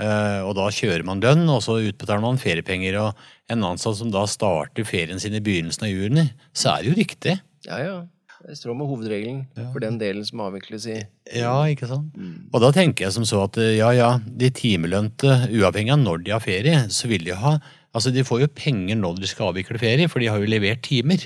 Uh, 0.00 0.40
og 0.48 0.54
da 0.56 0.70
kjører 0.72 1.04
man 1.04 1.20
lønn, 1.20 1.44
og 1.52 1.60
så 1.60 1.76
utbetaler 1.84 2.24
man 2.24 2.40
feriepenger. 2.40 2.96
Og 3.02 3.52
en 3.52 3.66
ansatt 3.68 4.00
som 4.00 4.08
da 4.12 4.24
starter 4.24 4.88
ferien 4.88 5.20
sin 5.20 5.36
i 5.36 5.44
begynnelsen 5.44 5.84
av 5.84 5.92
juni, 5.92 6.30
så 6.56 6.76
er 6.76 6.82
det 6.82 6.94
jo 6.94 7.00
riktig. 7.02 7.36
Ja, 7.68 7.80
ja. 7.84 7.98
Det 8.38 8.54
i 8.54 8.70
med 8.70 8.86
hovedregelen 8.86 9.40
for 9.72 9.82
den 9.82 9.96
delen 9.98 10.22
som 10.24 10.44
avvikles 10.44 10.84
i 10.86 11.00
Ja, 11.34 11.56
ikke 11.66 11.88
sant? 11.90 12.14
Og 12.54 12.62
da 12.62 12.70
tenker 12.74 13.08
jeg 13.08 13.16
som 13.16 13.26
så 13.26 13.42
at 13.48 13.58
eh, 13.58 13.80
ja, 13.80 13.90
ja, 13.96 14.12
de 14.22 14.50
timelønte, 14.54 15.50
uavhengig 15.50 15.90
av 15.96 15.98
når 16.04 16.22
de 16.22 16.34
har 16.36 16.44
ferie, 16.44 16.84
så 16.94 17.10
vil 17.10 17.26
de 17.26 17.34
ha 17.34 17.58
Altså, 17.96 18.12
de 18.12 18.20
får 18.22 18.42
jo 18.42 18.46
penger 18.52 18.98
når 19.00 19.16
de 19.18 19.26
skal 19.30 19.48
avvikle 19.48 19.78
ferie, 19.80 20.06
for 20.12 20.20
de 20.20 20.28
har 20.28 20.38
jo 20.38 20.46
levert 20.46 20.82
timer. 20.84 21.22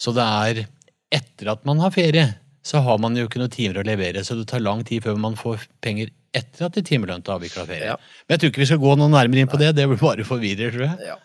Så 0.00 0.14
det 0.16 0.22
er 0.22 0.60
etter 1.12 1.50
at 1.50 1.66
man 1.66 1.82
har 1.82 1.90
ferie, 1.92 2.22
så 2.64 2.80
har 2.86 3.00
man 3.02 3.18
jo 3.18 3.26
ikke 3.26 3.40
noen 3.42 3.52
timer 3.52 3.80
å 3.82 3.84
levere, 3.84 4.22
så 4.24 4.36
det 4.38 4.46
tar 4.48 4.62
lang 4.62 4.84
tid 4.86 5.02
før 5.04 5.18
man 5.20 5.34
får 5.36 5.66
penger 5.84 6.12
etter 6.36 6.68
at 6.68 6.78
de 6.78 6.84
timelønte 6.86 7.34
avvikla 7.34 7.66
ferie. 7.66 7.90
Ja. 7.90 7.98
Men 8.24 8.36
jeg 8.36 8.42
tror 8.44 8.52
ikke 8.52 8.62
vi 8.62 8.70
skal 8.70 8.80
gå 8.86 8.94
noe 9.00 9.10
nærmere 9.12 9.42
inn 9.42 9.50
på 9.50 9.58
det, 9.60 9.72
det 9.76 9.88
blir 9.90 10.00
bare 10.00 10.24
forvirrer, 10.24 10.72
tror 10.72 10.86
jeg. 10.86 11.10
Ja. 11.10 11.18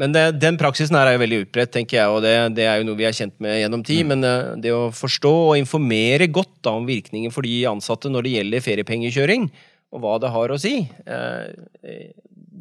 Men 0.00 0.14
det, 0.14 0.22
den 0.40 0.56
praksisen 0.60 0.96
her 0.96 1.10
er 1.10 1.16
jo 1.16 1.22
veldig 1.22 1.38
utbredt, 1.44 1.72
tenker 1.74 1.98
jeg, 1.98 2.12
og 2.12 2.22
det, 2.24 2.32
det 2.56 2.64
er 2.64 2.78
jo 2.80 2.86
noe 2.88 2.96
vi 2.96 3.04
er 3.04 3.16
kjent 3.16 3.34
med 3.44 3.58
gjennom 3.60 3.82
tid. 3.84 4.06
Men 4.08 4.24
eh, 4.24 4.54
det 4.64 4.72
å 4.72 4.86
forstå 4.96 5.32
og 5.50 5.58
informere 5.60 6.30
godt 6.32 6.54
da, 6.64 6.72
om 6.78 6.88
virkningen 6.88 7.34
for 7.34 7.44
de 7.44 7.58
ansatte 7.68 8.12
når 8.12 8.26
det 8.26 8.34
gjelder 8.38 8.64
feriepengekjøring, 8.64 9.50
og 9.92 10.00
hva 10.00 10.14
det 10.22 10.32
har 10.32 10.54
å 10.54 10.60
si, 10.60 10.78
eh, 10.88 12.04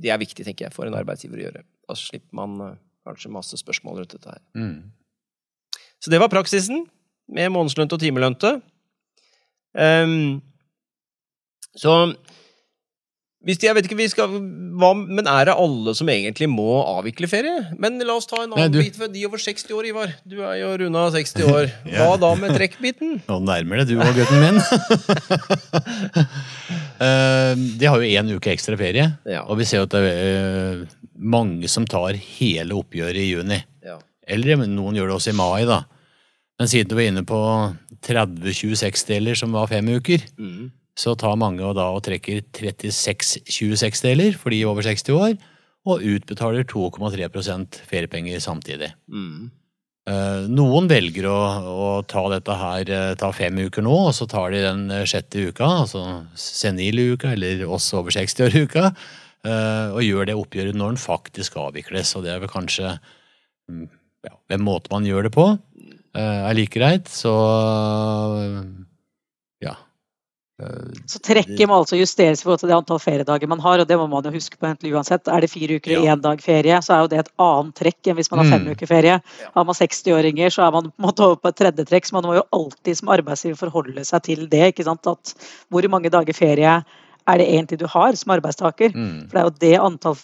det 0.01 0.11
er 0.11 0.19
viktig, 0.19 0.43
tenker 0.43 0.67
jeg, 0.67 0.75
for 0.75 0.87
en 0.87 0.97
arbeidsgiver 0.99 1.39
å 1.39 1.45
gjøre. 1.45 1.63
Da 1.87 1.95
slipper 1.99 2.41
man 2.41 2.57
eh, 2.65 2.79
kanskje 3.07 3.31
masse 3.33 3.59
spørsmål 3.61 4.01
rundt 4.01 4.17
dette 4.17 4.35
her. 4.35 4.41
Mm. 4.57 4.91
Så 6.03 6.11
det 6.11 6.19
var 6.19 6.33
praksisen, 6.33 6.83
med 7.31 7.53
månedslønte 7.53 7.95
og 7.95 8.01
timelønte. 8.01 8.57
Um, 9.71 10.41
så 11.79 11.93
hvis 13.41 13.57
de, 13.57 13.65
jeg 13.67 13.73
vet 13.73 13.87
ikke, 13.87 13.97
vi 13.97 14.05
skal, 14.11 14.29
hva, 14.77 14.91
Men 14.95 15.25
er 15.25 15.45
det 15.49 15.55
alle 15.57 15.95
som 15.97 16.09
egentlig 16.13 16.45
må 16.51 16.67
avvikle 16.85 17.25
ferie? 17.31 17.55
Men 17.81 17.97
la 18.05 18.13
oss 18.19 18.27
ta 18.29 18.37
en 18.43 18.51
annen 18.53 18.59
Nei, 18.59 18.67
du- 18.69 18.81
bit 18.83 18.95
for 18.99 19.07
de 19.09 19.23
over 19.25 19.41
60 19.41 19.73
år, 19.73 19.87
Ivar. 19.89 20.13
Du 20.29 20.35
er 20.45 20.59
jo 20.61 20.69
runda 20.83 21.07
60 21.15 21.47
år. 21.49 21.71
Ja. 21.91 22.05
Hva 22.05 22.19
da 22.21 22.29
med 22.37 22.53
trekkbiten? 22.53 23.15
Nå 23.27 23.39
nærmer 23.47 23.81
det 23.81 23.87
du 23.89 23.97
og 23.97 24.13
gutten 24.13 24.39
min. 24.43 24.61
uh, 27.01 27.55
De 27.79 27.85
har 27.89 27.97
jo 28.01 28.11
én 28.21 28.29
uke 28.35 28.51
ekstra 28.53 28.77
ferie, 28.79 29.07
Ja. 29.25 29.41
og 29.47 29.57
vi 29.59 29.65
ser 29.65 29.81
jo 29.81 29.87
at 29.89 29.95
det 29.95 30.03
er 30.11 30.83
uh, 30.83 30.85
mange 31.17 31.67
som 31.69 31.85
tar 31.89 32.13
hele 32.17 32.77
oppgjøret 32.77 33.21
i 33.21 33.31
juni. 33.33 33.57
Ja. 33.85 33.97
Eller 34.27 34.61
noen 34.67 34.95
gjør 34.97 35.11
det 35.11 35.17
også 35.17 35.33
i 35.33 35.37
mai, 35.37 35.65
da. 35.69 35.81
Men 36.61 36.69
siden 36.69 36.89
du 36.91 36.95
var 36.97 37.07
inne 37.09 37.23
på 37.25 37.39
30 38.05 38.53
26-deler, 38.53 39.33
som 39.37 39.51
var 39.57 39.67
fem 39.71 39.87
uker, 39.97 40.21
Mm. 40.37 40.69
Så 41.01 41.15
tar 41.17 41.39
mange 41.39 41.63
og 41.65 41.77
da 41.79 41.87
og 41.95 42.03
trekker 42.05 42.43
36 42.53 43.41
26-deler 43.49 44.37
for 44.37 44.53
de 44.53 44.61
over 44.69 44.85
60 44.85 45.15
år, 45.15 45.39
og 45.89 46.03
utbetaler 46.05 46.67
2,3% 46.69 47.79
feriepenger 47.89 48.41
samtidig. 48.43 48.91
Mm. 49.09 49.49
Eh, 50.09 50.43
Noen 50.49 50.89
velger 50.89 51.25
å, 51.29 51.39
å 51.61 51.87
ta 52.09 52.23
dette 52.33 52.57
her, 52.57 52.91
eh, 52.93 53.13
ta 53.17 53.31
fem 53.33 53.57
uker 53.65 53.85
nå, 53.85 53.95
og 54.09 54.13
så 54.17 54.27
tar 54.29 54.53
de 54.53 54.61
den 54.61 54.83
eh, 54.93 55.07
sjette 55.09 55.47
uka, 55.49 55.67
altså 55.85 56.03
senile 56.37 57.11
uka, 57.15 57.33
eller 57.33 57.65
oss 57.69 57.89
over 57.97 58.13
60-år-uka, 58.13 58.91
eh, 59.45 59.87
og 59.95 60.05
gjør 60.05 60.29
det 60.29 60.37
oppgjøret 60.37 60.77
når 60.77 60.95
den 60.95 61.01
faktisk 61.01 61.57
avvikles. 61.61 62.13
Og 62.17 62.27
det 62.27 62.35
er 62.35 62.45
vel 62.45 62.53
kanskje 62.53 62.95
mm, 63.69 63.89
ja, 64.29 64.37
hvem 64.53 64.65
måte 64.69 64.93
man 64.93 65.09
gjør 65.09 65.29
det 65.29 65.35
på, 65.37 65.49
er 66.11 66.57
like 66.57 66.75
greit. 66.75 67.07
Så. 67.07 67.31
Så 71.09 71.19
trekket 71.23 71.67
må 71.69 71.77
altså 71.81 71.97
justeres 71.99 72.41
i 72.41 72.43
forhold 72.45 72.59
til 72.61 72.69
det 72.69 72.75
antall 72.77 72.99
feriedager 73.01 73.47
man 73.49 73.59
har, 73.63 73.79
og 73.83 73.87
det 73.87 73.97
må 73.97 74.07
man 74.09 74.23
jo 74.23 74.31
huske 74.35 74.57
på 74.59 74.67
egentlig 74.69 74.93
uansett. 74.93 75.27
Er 75.27 75.41
det 75.41 75.49
fire 75.51 75.77
uker 75.79 75.97
og 75.97 76.05
Ja. 76.05 76.15
én 76.15 76.21
dag 76.21 76.41
ferie, 76.41 76.77
så 76.81 76.93
er 76.93 76.99
jo 77.01 77.07
det 77.07 77.19
et 77.19 77.31
annet 77.39 77.75
trekk 77.75 78.07
enn 78.07 78.15
hvis 78.15 78.31
man 78.31 78.39
har 78.45 78.51
fem 78.57 78.65
Mm. 78.65 78.71
uker 78.75 78.87
ferie. 78.87 79.21
Har 79.55 79.63
man 79.65 79.75
60-åringer, 79.75 80.49
så 80.53 80.67
er 80.67 80.71
man 80.71 80.91
på 80.91 81.13
over 81.21 81.35
på 81.35 81.49
et 81.49 81.55
tredje 81.55 81.85
trekk, 81.85 82.05
så 82.05 82.13
man 82.13 82.23
må 82.23 82.35
jo 82.35 82.43
alltid 82.53 82.97
som 82.97 83.09
arbeidsgiver 83.09 83.57
forholde 83.57 84.05
seg 84.05 84.21
til 84.23 84.47
det. 84.47 84.73
ikke 84.75 84.83
sant? 84.85 85.05
At 85.07 85.33
hvor 85.69 85.87
mange 85.89 86.09
dager 86.09 86.33
ferie 86.33 86.83
er 87.27 87.37
det 87.37 87.47
egentlig 87.47 87.79
du 87.79 87.87
har 87.87 88.13
som 88.15 88.31
arbeidstaker? 88.33 88.93
Mm. 88.93 89.29
For 89.29 89.37
det 89.37 89.41
er 89.41 89.43
jo 89.43 89.57
det 89.59 89.79
antall 89.79 90.17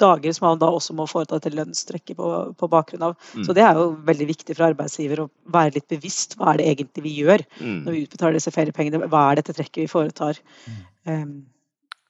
dager 0.00 0.34
som 0.36 0.46
man 0.48 0.58
da 0.60 0.70
også 0.72 0.96
må 0.96 1.06
foreta 1.10 1.38
dette 1.38 1.52
lønnstrekket 1.54 2.18
på, 2.18 2.30
på 2.58 2.68
bakgrunn 2.72 3.04
av. 3.10 3.14
Så 3.46 3.54
det 3.56 3.62
er 3.66 3.78
jo 3.78 3.90
veldig 4.08 4.26
viktig 4.32 4.56
for 4.56 4.70
arbeidsgiver 4.70 5.24
å 5.24 5.28
være 5.52 5.76
litt 5.76 5.88
bevisst. 5.92 6.38
Hva 6.40 6.54
er 6.54 6.62
det 6.62 6.68
egentlig 6.72 7.06
vi 7.06 7.14
gjør 7.20 7.44
Mm. 7.60 7.84
når 7.84 7.92
vi 7.92 8.02
utbetaler 8.06 8.38
disse 8.38 8.52
feriepengene? 8.54 9.08
Hva 9.10 9.22
er 9.30 9.40
dette 9.40 9.54
trekket 9.56 9.84
vi 9.84 9.90
foretar? 9.90 10.40
Um, 11.04 11.44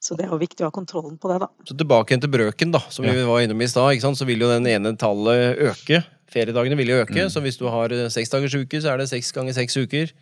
så 0.01 0.15
det 0.17 0.25
er 0.25 0.31
jo 0.33 0.39
viktig 0.41 0.63
å 0.65 0.69
ha 0.69 0.73
kontrollen 0.73 1.19
på 1.21 1.29
det, 1.29 1.37
da. 1.43 1.49
Så 1.67 1.75
tilbake 1.77 2.09
igjen 2.13 2.23
til 2.23 2.31
brøken, 2.33 2.71
da, 2.73 2.81
som 2.89 3.05
vi 3.05 3.13
var 3.27 3.43
innom 3.43 3.61
i 3.61 3.67
stad. 3.69 4.01
Så 4.01 4.25
vil 4.25 4.41
jo 4.41 4.49
den 4.49 4.65
ene 4.71 4.95
tallet 4.97 5.59
øke. 5.61 6.01
Feriedagene 6.31 6.77
vil 6.79 6.89
jo 6.89 7.01
øke. 7.03 7.27
Så 7.29 7.43
hvis 7.43 7.59
du 7.59 7.67
har 7.69 7.93
seks 8.09 8.31
dagers 8.33 8.55
uke, 8.55 8.81
så 8.81 8.93
er 8.93 9.01
det 9.01 9.09
seks 9.11 9.29
ganger 9.35 9.53
seks 9.53 9.77
uker. 9.77 10.13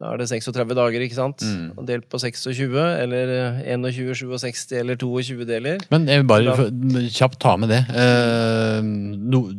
Da 0.00 0.14
er 0.14 0.16
det 0.22 0.28
36 0.30 0.72
dager, 0.78 1.02
ikke 1.04 1.14
sant? 1.18 1.42
Mm. 1.44 1.74
Og 1.76 1.84
delt 1.84 2.06
på 2.08 2.16
26, 2.22 2.72
eller 3.04 3.32
eh, 3.34 3.58
21, 3.76 4.14
67 4.16 4.72
eller 4.80 4.96
22 4.96 5.44
deler. 5.44 5.78
Men 5.92 6.06
jeg 6.08 6.22
vil 6.22 6.28
bare 6.30 6.54
Da- 6.56 7.02
kjapt 7.12 7.38
ta 7.38 7.52
med 7.60 7.68
det. 7.68 7.82
Eh, 7.92 8.80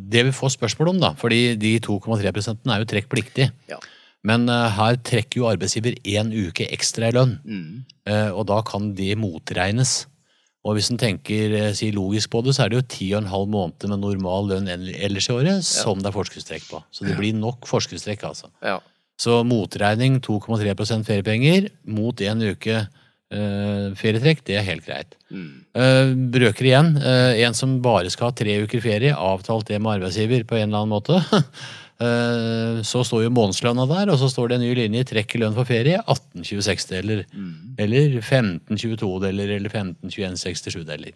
det 0.09 0.23
vi 0.25 0.33
får 0.35 0.55
spørsmål 0.57 0.89
om, 0.95 0.99
da, 1.03 1.11
fordi 1.13 1.55
de 1.61 1.75
2,3% 1.79 2.65
er 2.73 2.81
jo 2.83 2.89
trekkpliktig. 2.89 3.51
Ja. 3.69 3.77
Men 4.23 4.47
eh, 4.49 4.69
her 4.77 4.97
trekker 5.01 5.41
jo 5.41 5.49
arbeidsgiver 5.49 5.95
én 6.05 6.33
uke 6.33 6.67
ekstra 6.73 7.09
i 7.09 7.15
lønn, 7.15 7.37
Mm. 7.45 7.83
eh, 8.07 8.29
og 8.31 8.47
da 8.47 8.61
kan 8.61 8.93
det 8.95 9.15
motregnes. 9.17 10.05
Og 10.63 10.75
hvis 10.77 10.91
en 10.91 10.97
tenker 11.01 11.73
sier 11.73 11.73
si 11.73 11.91
logisk 11.91 12.29
på 12.29 12.43
det, 12.45 12.53
så 12.53 12.65
er 12.65 12.69
det 12.69 12.77
jo 12.77 12.87
ti 12.87 13.13
og 13.15 13.23
en 13.23 13.29
halv 13.31 13.47
måned 13.49 13.87
med 13.89 13.99
normal 13.99 14.45
lønn 14.51 14.67
ellers 14.69 15.27
i 15.29 15.33
året 15.33 15.63
som 15.65 15.97
det 15.97 16.05
er 16.11 16.13
forskuddstrekk 16.17 16.67
på. 16.69 16.83
Så 16.93 17.05
det 17.07 17.17
blir 17.17 17.33
nok 17.33 17.65
forskuddstrekk, 17.65 18.21
altså. 18.29 18.49
Ja. 18.61 18.79
Så 19.21 19.41
motregning 19.45 20.17
2,3% 20.25 21.05
feriepenger 21.05 21.69
mot 21.85 22.25
én 22.25 22.41
uke 22.51 22.87
Uh, 23.31 23.93
ferietrekk, 23.95 24.41
det 24.43 24.57
er 24.59 24.65
helt 24.67 24.83
greit. 24.83 25.13
Mm. 25.31 25.51
Uh, 25.71 26.09
brøker 26.33 26.67
igjen. 26.67 26.89
Uh, 26.99 27.31
en 27.39 27.55
som 27.55 27.77
bare 27.79 28.11
skal 28.11 28.27
ha 28.27 28.35
tre 28.35 28.57
uker 28.65 28.83
ferie, 28.83 29.13
avtalt 29.15 29.69
det 29.69 29.77
med 29.79 29.93
arbeidsgiver 29.93 30.43
på 30.49 30.57
en 30.59 30.65
eller 30.67 30.81
annen 30.81 30.91
måte. 30.91 31.21
Eh, 32.01 32.79
så 32.81 33.03
står 33.05 33.27
jo 33.27 33.33
månedslønna 33.35 33.83
der, 33.85 34.09
og 34.09 34.15
så 34.17 34.25
står 34.31 34.47
det 34.49 34.55
en 34.55 34.63
ny 34.65 34.71
linje 34.73 35.03
trekk 35.11 35.35
i 35.37 35.41
lønn 35.43 35.53
for 35.53 35.69
ferie. 35.69 35.99
18-26-deler. 36.09 37.19
Mm. 37.29 37.51
Eller 37.83 38.15
15-22-deler, 38.23 39.51
eller 39.59 39.69
15-21-67-deler. 39.69 41.13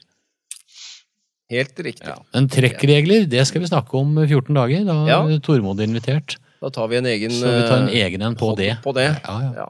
Helt 1.56 1.82
riktig. 1.88 2.06
Ja. 2.06 2.20
Men 2.36 2.52
trekkregler, 2.54 3.26
det 3.30 3.48
skal 3.50 3.66
vi 3.66 3.72
snakke 3.72 3.98
om 3.98 4.14
14 4.28 4.54
dager. 4.54 4.86
Da 4.86 5.00
Ja. 5.10 5.20
er 5.26 5.42
Tormod 5.42 5.82
invitert. 5.82 6.38
Da 6.62 6.70
tar 6.74 6.88
vi 6.92 6.98
en 6.98 7.06
egen 7.10 7.32
Så 7.34 7.46
vi 7.50 7.66
tar 7.68 7.82
en 7.84 7.90
eh, 7.90 8.06
egen 8.06 8.22
en 8.26 8.36
på 8.40 8.54
det. 8.58 8.78
På 8.84 8.94
det. 8.96 9.10
Ja, 9.26 9.36
ja. 9.44 9.52
Ja. 9.66 9.68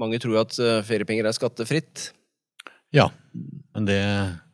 Mange 0.00 0.18
tror 0.22 0.40
at 0.42 0.56
eh, 0.58 0.80
feriepenger 0.86 1.26
er 1.28 1.36
skattefritt. 1.36 2.10
ja. 2.94 3.10
Men 3.72 3.86
det, 3.88 4.00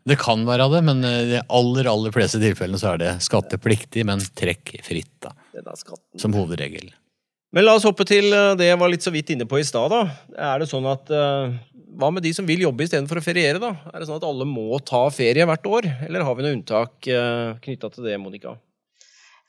det 0.06 0.14
kan 0.22 0.44
være 0.46 0.68
det, 0.70 0.80
men 0.86 1.00
i 1.02 1.14
de 1.32 1.40
aller, 1.50 1.88
aller 1.90 2.12
fleste 2.14 2.38
tilfellene 2.38 2.78
så 2.78 2.92
er 2.92 3.00
det 3.02 3.08
skattepliktig, 3.26 4.04
men 4.06 4.20
trekkfritt, 4.38 5.10
da. 5.24 5.32
Som 6.22 6.36
hovedregel. 6.38 6.92
Men 7.50 7.64
la 7.66 7.74
oss 7.74 7.86
hoppe 7.88 8.06
til 8.06 8.28
eh, 8.30 8.52
det 8.60 8.68
jeg 8.70 8.78
var 8.78 8.92
litt 8.92 9.02
så 9.02 9.10
vidt 9.10 9.32
inne 9.34 9.48
på 9.50 9.58
i 9.58 9.66
stad. 9.66 9.90
da. 9.90 10.04
Er 10.52 10.62
det 10.62 10.68
sånn 10.70 10.86
at 10.86 11.10
eh, 11.10 11.56
Hva 11.98 12.12
med 12.14 12.22
de 12.22 12.30
som 12.36 12.46
vil 12.46 12.62
jobbe 12.62 12.84
istedenfor 12.86 13.18
å 13.18 13.24
feriere? 13.24 13.58
da? 13.58 13.72
Er 13.90 13.98
det 13.98 14.06
sånn 14.06 14.20
at 14.20 14.26
alle 14.28 14.46
må 14.46 14.78
ta 14.86 15.02
ferie 15.10 15.46
hvert 15.48 15.66
år, 15.66 15.88
eller 16.06 16.22
har 16.28 16.36
vi 16.38 16.44
noe 16.46 16.54
unntak 16.60 17.08
knytta 17.64 17.90
til 17.90 18.06
det, 18.06 18.18
Monica? 18.22 18.54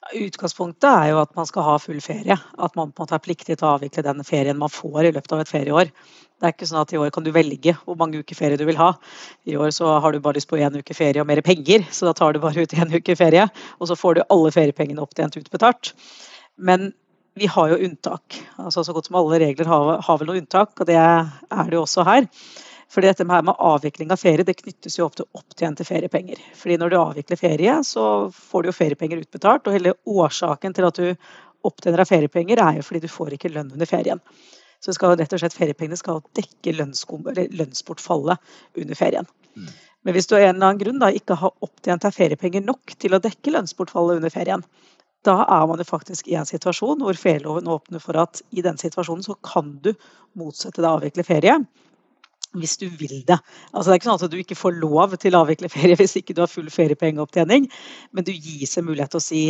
Utgangspunktet 0.09 0.89
er 0.89 1.11
jo 1.11 1.19
at 1.21 1.35
man 1.37 1.45
skal 1.45 1.65
ha 1.67 1.75
full 1.81 1.99
ferie. 2.01 2.33
At 2.33 2.75
man 2.77 2.89
på 2.89 3.03
en 3.03 3.05
måte 3.05 3.17
er 3.17 3.23
pliktig 3.23 3.57
til 3.59 3.67
å 3.67 3.75
avvikle 3.75 4.03
den 4.05 4.23
ferien 4.25 4.57
man 4.57 4.71
får 4.73 5.05
i 5.05 5.11
løpet 5.13 5.35
av 5.35 5.43
et 5.43 5.51
ferieår. 5.51 5.91
Det 6.39 6.47
er 6.47 6.53
ikke 6.55 6.69
sånn 6.69 6.79
at 6.81 6.93
i 6.95 6.99
år 7.01 7.11
kan 7.13 7.25
du 7.25 7.33
velge 7.35 7.75
hvor 7.83 7.97
mange 7.99 8.21
uker 8.23 8.37
ferie 8.37 8.57
du 8.57 8.63
vil 8.65 8.79
ha. 8.79 8.93
I 9.45 9.57
år 9.59 9.73
så 9.75 9.91
har 10.01 10.15
du 10.15 10.21
bare 10.23 10.39
lyst 10.39 10.49
på 10.49 10.57
én 10.57 10.79
uke 10.79 10.95
ferie 10.97 11.21
og 11.21 11.27
mer 11.29 11.43
penger, 11.45 11.83
så 11.91 12.07
da 12.07 12.15
tar 12.17 12.33
du 12.33 12.39
bare 12.41 12.63
ut 12.63 12.73
én 12.73 12.95
uke 12.95 13.17
ferie. 13.19 13.45
Og 13.77 13.91
så 13.91 13.97
får 13.99 14.17
du 14.17 14.25
alle 14.25 14.53
feriepengene 14.55 15.03
opptjent 15.03 15.37
utbetalt. 15.41 15.93
Men 16.57 16.93
vi 17.39 17.51
har 17.51 17.73
jo 17.73 17.81
unntak. 17.85 18.39
Altså 18.57 18.83
Så 18.83 18.95
godt 18.95 19.11
som 19.11 19.19
alle 19.19 19.41
regler 19.43 19.67
har, 19.69 20.17
vel 20.17 20.31
noe 20.31 20.41
unntak, 20.41 20.73
og 20.79 20.89
det 20.89 20.97
er 20.97 21.29
det 21.69 21.77
jo 21.77 21.83
også 21.83 22.07
her. 22.07 22.25
Fordi 22.89 23.11
dette 23.11 23.25
med 23.27 23.51
avvikling 23.53 24.11
av 24.11 24.17
ferie 24.17 24.45
det 24.45 24.55
knyttes 24.57 24.97
jo 24.97 25.05
opp 25.05 25.17
til 25.19 25.27
opptjente 25.37 25.85
feriepenger. 25.85 26.39
Fordi 26.57 26.77
når 26.81 26.89
du 26.89 26.95
avvikler 26.97 27.37
ferie, 27.37 27.75
så 27.85 28.03
får 28.33 28.63
du 28.63 28.69
jo 28.71 28.77
feriepenger 28.79 29.21
utbetalt. 29.21 29.67
Og 29.67 29.75
hele 29.77 29.93
årsaken 30.09 30.73
til 30.73 30.87
at 30.87 30.97
du 30.97 31.11
opptjener 31.69 32.01
av 32.01 32.09
feriepenger, 32.09 32.61
er 32.63 32.79
jo 32.79 32.85
fordi 32.87 33.03
du 33.03 33.11
får 33.11 33.35
ikke 33.35 33.51
lønn 33.53 33.69
under 33.75 33.89
ferien. 33.89 34.21
Så 34.81 34.95
skal 34.95 35.17
rett 35.19 35.33
og 35.35 35.41
slett 35.41 35.57
feriepengene 35.57 35.99
skal 35.99 36.23
dekke 36.39 36.73
lønnsbortfallet 36.79 38.39
under 38.79 38.97
ferien. 38.97 39.27
Mm. 39.53 39.69
Men 40.07 40.15
hvis 40.15 40.29
du 40.29 40.37
av 40.37 40.45
en 40.45 40.55
eller 40.55 40.69
annen 40.69 40.79
grunn 40.79 41.01
da 41.01 41.09
ikke 41.11 41.35
har 41.41 41.51
opptjent 41.65 42.05
deg 42.05 42.15
feriepenger 42.15 42.63
nok 42.63 42.95
til 42.97 43.13
å 43.13 43.19
dekke 43.21 43.53
lønnsbortfallet 43.53 44.21
under 44.21 44.33
ferien, 44.33 44.63
da 45.27 45.35
er 45.43 45.65
man 45.67 45.83
jo 45.83 45.85
faktisk 45.85 46.29
i 46.31 46.37
en 46.39 46.47
situasjon 46.47 47.03
hvor 47.03 47.17
ferieloven 47.19 47.67
åpner 47.67 48.01
for 48.01 48.17
at 48.21 48.39
i 48.55 48.63
den 48.63 48.79
situasjonen 48.79 49.25
så 49.25 49.35
kan 49.43 49.75
du 49.83 49.91
motsette 50.39 50.79
deg 50.79 50.87
å 50.87 51.01
avvikle 51.01 51.27
ferie 51.27 51.57
hvis 52.57 52.77
du 52.81 52.87
vil 52.89 53.21
det. 53.27 53.37
Altså, 53.73 53.89
det 53.89 53.93
er 53.93 53.99
ikke 53.99 54.09
sånn 54.09 54.23
at 54.25 54.33
du 54.33 54.39
ikke 54.41 54.57
får 54.57 54.79
lov 54.81 55.15
til 55.21 55.35
å 55.35 55.43
avvikle 55.43 55.69
ferie 55.71 55.97
hvis 55.99 56.17
ikke 56.19 56.35
du 56.37 56.43
har 56.43 56.51
full 56.51 56.69
feriepengeopptjening, 56.73 57.69
men 58.11 58.25
du 58.25 58.33
gis 58.33 58.77
en 58.77 58.87
mulighet 58.87 59.13
til 59.13 59.21
å 59.21 59.27
si 59.27 59.43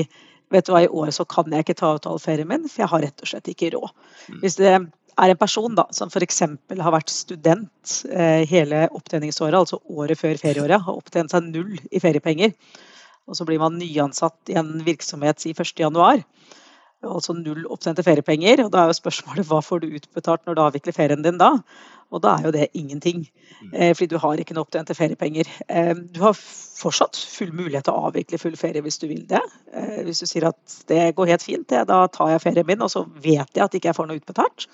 vet 0.50 0.66
du 0.66 0.74
hva, 0.74 0.84
i 0.84 0.90
år 0.90 1.12
så 1.14 1.26
kan 1.30 1.52
jeg 1.54 1.66
ikke 1.66 1.78
ta 1.80 1.94
ut 1.96 2.08
all 2.10 2.22
ferien 2.22 2.50
min, 2.50 2.66
for 2.68 2.84
jeg 2.84 2.92
har 2.92 3.04
rett 3.06 3.24
og 3.24 3.30
slett 3.32 3.52
ikke 3.52 3.74
råd. 3.76 3.92
Mm. 4.28 4.40
Hvis 4.42 4.58
det 4.58 4.72
er 4.74 4.80
en 4.80 5.40
person 5.40 5.76
da, 5.78 5.86
som 5.96 6.10
f.eks. 6.10 6.42
har 6.80 6.96
vært 6.96 7.14
student 7.14 7.98
eh, 8.10 8.46
hele 8.50 8.88
opptjeningsåret, 8.88 9.60
altså 9.60 9.82
året 9.94 10.20
før 10.20 10.40
ferieåret, 10.42 10.82
har 10.86 10.98
opptjent 10.98 11.36
seg 11.36 11.52
null 11.52 11.76
i 11.92 12.02
feriepenger, 12.02 12.56
og 13.30 13.38
så 13.38 13.46
blir 13.46 13.62
man 13.62 13.78
nyansatt 13.78 14.50
i 14.50 14.58
en 14.58 14.80
virksomhet 14.88 15.46
i 15.46 15.54
1.1 15.54 16.26
altså 17.06 17.36
null 17.38 17.66
opptjente 17.72 18.04
feriepenger. 18.06 18.66
Og 18.66 18.74
da 18.74 18.84
er 18.84 18.92
jo 18.92 19.00
spørsmålet 19.00 19.48
hva 19.50 19.62
får 19.66 19.84
du 19.84 19.96
utbetalt 20.00 20.46
når 20.48 20.58
du 20.58 20.66
avvikler 20.66 20.96
ferien 20.96 21.24
din 21.26 21.40
da? 21.42 21.56
Og 22.10 22.24
da 22.24 22.36
er 22.36 22.48
jo 22.48 22.54
det 22.56 22.70
ingenting, 22.74 23.28
mm. 23.62 23.74
eh, 23.74 23.92
fordi 23.94 24.16
du 24.16 24.22
har 24.22 24.40
ikke 24.42 24.56
noe 24.58 24.66
opptjente 24.66 24.96
feriepenger. 24.98 25.50
Eh, 25.70 25.92
du 25.94 26.24
har 26.24 26.34
fortsatt 26.34 27.18
full 27.18 27.52
mulighet 27.54 27.86
til 27.86 27.94
å 27.94 28.08
avvikle 28.10 28.40
full 28.42 28.58
ferie 28.58 28.82
hvis 28.82 28.98
du 29.02 29.06
vil 29.12 29.28
det. 29.30 29.44
Eh, 29.74 30.00
hvis 30.08 30.24
du 30.24 30.30
sier 30.30 30.48
at 30.50 30.80
det 30.90 31.12
går 31.18 31.36
helt 31.36 31.46
fint, 31.46 31.70
da 31.70 32.00
tar 32.10 32.34
jeg 32.34 32.44
ferien 32.48 32.66
min, 32.66 32.82
og 32.82 32.90
så 32.94 33.06
vet 33.06 33.54
jeg 33.54 33.66
at 33.66 33.78
ikke 33.78 33.92
jeg 33.92 34.00
får 34.00 34.10
noe 34.10 34.22
utbetalt. 34.22 34.66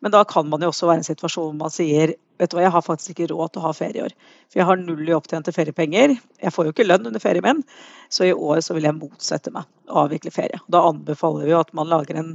Men 0.00 0.14
da 0.14 0.24
kan 0.28 0.48
man 0.48 0.62
jo 0.64 0.70
også 0.72 0.88
være 0.88 1.00
i 1.00 1.04
en 1.04 1.10
situasjon 1.10 1.50
hvor 1.50 1.58
man 1.60 1.72
sier 1.74 2.16
vet 2.40 2.50
du 2.50 2.56
hva, 2.56 2.64
jeg 2.64 2.74
har 2.74 2.84
faktisk 2.84 3.14
ikke 3.14 3.30
råd 3.34 3.52
til 3.52 3.62
å 3.62 3.66
ha 3.66 3.72
ferieår. 3.76 4.14
For 4.48 4.62
jeg 4.62 4.68
har 4.70 4.80
null 4.80 5.08
i 5.08 5.16
opptjente 5.16 5.52
feriepenger. 5.54 6.14
Jeg 6.40 6.54
får 6.54 6.68
jo 6.68 6.74
ikke 6.74 6.86
lønn 6.86 7.10
under 7.10 7.22
ferien 7.22 7.44
min, 7.44 7.64
så 8.12 8.26
i 8.26 8.32
år 8.34 8.62
så 8.64 8.76
vil 8.76 8.88
jeg 8.88 8.96
motsette 8.96 9.52
meg 9.54 9.68
å 9.90 10.06
avvikle 10.06 10.32
ferie. 10.34 10.62
Da 10.72 10.86
anbefaler 10.88 11.44
vi 11.44 11.52
jo 11.52 11.60
at 11.60 11.74
man 11.76 11.90
lager 11.90 12.16
en, 12.20 12.30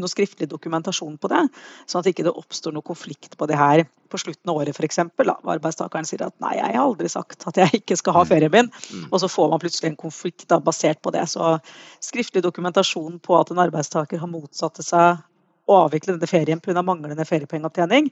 noe 0.00 0.08
skriftlig 0.08 0.48
dokumentasjon 0.48 1.18
på 1.20 1.28
det, 1.28 1.42
sånn 1.84 2.00
at 2.00 2.08
ikke 2.08 2.24
det 2.24 2.32
oppstår 2.32 2.72
noe 2.72 2.86
konflikt 2.86 3.36
på 3.36 3.48
det 3.50 3.60
her 3.60 3.84
på 4.08 4.22
slutten 4.22 4.48
av 4.48 4.62
året 4.62 4.72
f.eks. 4.72 5.02
Arbeidstakeren 5.20 6.08
sier 6.08 6.24
at 6.24 6.36
nei, 6.40 6.54
jeg 6.56 6.72
har 6.72 6.86
aldri 6.86 7.10
sagt 7.12 7.44
at 7.50 7.60
jeg 7.60 7.82
ikke 7.82 7.98
skal 8.00 8.16
ha 8.16 8.24
mm. 8.24 8.30
ferien 8.32 8.54
min, 8.54 8.72
mm. 8.72 9.04
og 9.10 9.20
så 9.20 9.28
får 9.28 9.52
man 9.52 9.60
plutselig 9.60 9.92
en 9.92 10.00
konflikt 10.00 10.48
da, 10.48 10.62
basert 10.64 11.04
på 11.04 11.12
det. 11.12 11.26
Så 11.28 11.58
skriftlig 12.00 12.46
dokumentasjon 12.48 13.20
på 13.20 13.36
at 13.36 13.52
en 13.52 13.60
arbeidstaker 13.66 14.24
har 14.24 14.32
motsatt 14.32 14.80
seg 14.86 15.20
å 15.64 15.84
avvikle 15.86 16.14
denne 16.14 16.28
ferien 16.30 16.60
pga. 16.62 16.82
manglende 16.84 17.26
feriepengeopptjening, 17.28 18.10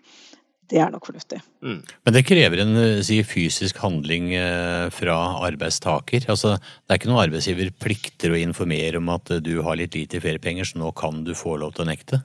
det 0.72 0.80
er 0.80 0.92
nok 0.92 1.04
fornuftig. 1.08 1.40
Mm. 1.60 1.80
Men 2.06 2.14
det 2.16 2.24
krever 2.24 2.62
en 2.62 2.76
eh, 2.80 3.02
si, 3.04 3.18
fysisk 3.26 3.80
handling 3.82 4.30
eh, 4.38 4.86
fra 4.94 5.16
arbeidstaker? 5.44 6.24
Altså, 6.32 6.56
det 6.56 6.94
er 6.94 7.00
ikke 7.00 7.10
noen 7.10 7.24
arbeidsgiver 7.26 7.72
plikter 7.82 8.32
å 8.32 8.40
informere 8.40 9.02
om 9.02 9.10
at 9.12 9.34
du 9.44 9.54
har 9.66 9.76
litt 9.80 9.98
lite 9.98 10.22
feriepenger, 10.22 10.70
så 10.70 10.80
nå 10.80 10.94
kan 10.96 11.24
du 11.26 11.34
få 11.36 11.58
lov 11.60 11.74
til 11.76 11.84
å 11.84 11.90
nekte? 11.90 12.22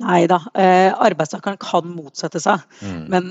Nei 0.00 0.24
da, 0.30 0.38
eh, 0.54 0.88
arbeidstakeren 0.96 1.58
kan 1.60 1.88
motsette 1.92 2.40
seg. 2.40 2.62
Mm. 2.80 3.00
Men 3.12 3.26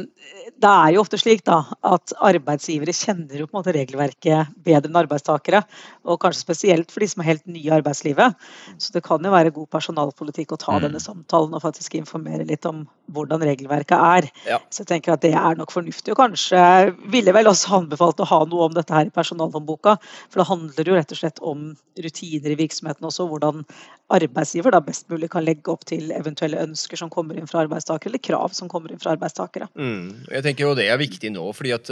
det 0.60 0.70
er 0.70 0.94
jo 0.94 1.02
ofte 1.02 1.18
slik 1.18 1.42
da, 1.48 1.64
at 1.88 2.14
arbeidsgivere 2.30 2.94
kjenner 2.94 3.42
jo 3.42 3.48
på 3.48 3.56
en 3.56 3.60
måte 3.62 3.74
regelverket 3.74 4.52
bedre 4.66 4.92
enn 4.92 5.00
arbeidstakere. 5.02 5.64
Og 6.06 6.20
kanskje 6.22 6.44
spesielt 6.44 6.94
for 6.94 7.02
de 7.02 7.10
som 7.10 7.24
er 7.24 7.32
helt 7.32 7.48
nye 7.50 7.66
i 7.66 7.74
arbeidslivet. 7.74 8.38
Så 8.78 8.94
det 8.94 9.04
kan 9.08 9.24
jo 9.26 9.34
være 9.34 9.54
god 9.56 9.70
personalpolitikk 9.74 10.54
å 10.54 10.62
ta 10.62 10.78
mm. 10.78 10.84
denne 10.86 11.02
samtalen 11.02 11.58
og 11.58 11.66
faktisk 11.66 11.98
informere 11.98 12.46
litt 12.48 12.68
om 12.70 12.86
hvordan 13.10 13.42
regelverket 13.50 13.98
er. 13.98 14.30
Ja. 14.46 14.60
Så 14.70 14.84
jeg 14.84 14.92
tenker 14.94 15.16
at 15.16 15.26
det 15.26 15.34
er 15.34 15.58
nok 15.58 15.74
fornuftig. 15.74 16.14
Og 16.14 16.22
kanskje 16.22 16.62
ville 17.10 17.34
vel 17.34 17.50
også 17.50 17.80
anbefalt 17.82 18.22
å 18.22 18.30
ha 18.30 18.44
noe 18.46 18.70
om 18.70 18.78
dette 18.78 18.94
her 18.94 19.10
i 19.10 19.16
personalhåndboka. 19.16 19.98
For 20.30 20.44
det 20.44 20.50
handler 20.52 20.92
jo 20.92 21.00
rett 21.00 21.16
og 21.16 21.22
slett 21.24 21.42
om 21.42 21.72
rutiner 22.00 22.54
i 22.54 22.60
virksomheten 22.60 23.10
også, 23.10 23.26
hvordan 23.32 23.66
arbeidsgiver 24.14 24.74
da 24.74 24.82
best 24.84 25.10
mulig 25.12 25.30
kan 25.34 25.46
legge 25.46 25.72
opp 25.74 25.86
til 25.90 26.14
eventuelle 26.16 26.62
ønsker 26.66 27.00
som 27.00 27.12
kommer 27.14 27.38
inn 27.38 27.50
fra 27.50 27.64
arbeidstakere, 27.64 28.12
eller 28.12 28.24
krav 28.26 28.56
som 28.58 28.72
kommer 28.72 28.94
inn 28.94 29.02
fra 29.02 29.14
arbeidstakere. 29.16 29.70
Mm. 29.78 30.26
Jeg 30.30 30.46
tenker 30.46 30.66
jo 30.66 30.78
Det 30.80 30.88
er 30.90 31.02
viktig 31.02 31.34
nå, 31.36 31.46
fordi 31.54 31.76
at 31.76 31.92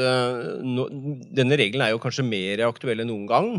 nå, 0.63 0.87
denne 1.37 1.59
regelen 1.59 1.85
er 1.85 1.93
jo 1.93 2.01
kanskje 2.01 2.25
mer 2.25 2.65
aktuell 2.67 3.03
enn 3.03 3.13
noen 3.13 3.27
gang 3.29 3.51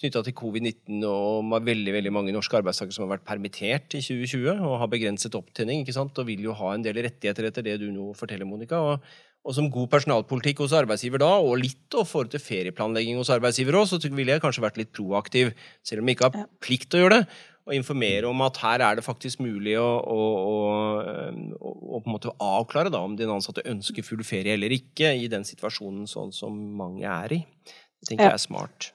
knytta 0.00 0.24
til 0.26 0.34
covid-19 0.34 1.04
og 1.06 1.52
veldig 1.62 1.92
veldig 1.94 2.12
mange 2.14 2.32
norske 2.34 2.58
arbeidstakere 2.58 2.96
som 2.96 3.04
har 3.06 3.14
vært 3.14 3.28
permittert 3.28 3.94
i 3.94 4.02
2020 4.02 4.64
og 4.66 4.80
har 4.80 4.90
begrenset 4.90 5.36
opptjening 5.38 5.84
ikke 5.84 5.94
sant? 5.94 6.18
og 6.18 6.26
vil 6.26 6.42
jo 6.48 6.56
ha 6.58 6.72
en 6.74 6.82
del 6.82 6.98
rettigheter 7.04 7.48
etter 7.50 7.66
det 7.66 7.78
du 7.82 7.86
nå 7.94 8.10
forteller, 8.18 8.48
Monica. 8.48 8.80
Og, 8.82 9.06
og 9.44 9.54
som 9.54 9.70
god 9.70 9.90
personalpolitikk 9.92 10.64
hos 10.64 10.74
arbeidsgiver 10.74 11.22
da, 11.22 11.30
og 11.38 11.60
litt 11.62 11.94
å 11.94 12.02
forhold 12.08 12.32
til 12.32 12.42
ferieplanlegging 12.42 13.20
hos 13.20 13.30
arbeidsgiver 13.34 13.78
òg, 13.78 13.86
så 13.90 14.00
ville 14.08 14.34
jeg 14.34 14.42
kanskje 14.42 14.64
vært 14.66 14.80
litt 14.82 14.94
proaktiv, 14.96 15.52
selv 15.86 16.02
om 16.02 16.10
jeg 16.10 16.18
ikke 16.18 16.30
har 16.30 16.48
plikt 16.64 16.90
til 16.90 17.02
å 17.02 17.04
gjøre 17.04 17.20
det 17.20 17.42
og 17.64 17.72
informere 17.76 18.28
om 18.28 18.42
at 18.44 18.58
her 18.60 18.82
er 18.84 18.98
det 18.98 19.06
faktisk 19.06 19.40
mulig 19.40 19.76
å, 19.80 19.86
å, 20.04 20.24
å, 20.44 21.68
å 21.96 22.00
på 22.02 22.10
en 22.10 22.12
måte 22.12 22.34
avklare 22.42 22.92
da, 22.92 23.00
om 23.00 23.16
din 23.16 23.32
ansatte 23.32 23.64
ønsker 23.70 24.04
full 24.04 24.24
ferie 24.26 24.56
eller 24.58 24.74
ikke 24.76 25.14
i 25.16 25.30
den 25.32 25.46
situasjonen 25.48 26.04
sånn 26.10 26.34
som 26.36 26.58
mange 26.76 27.08
er 27.08 27.38
i. 27.38 27.40
Det 27.64 28.10
tenker 28.10 28.28
jeg 28.28 28.36
er 28.36 28.44
smart. 28.44 28.90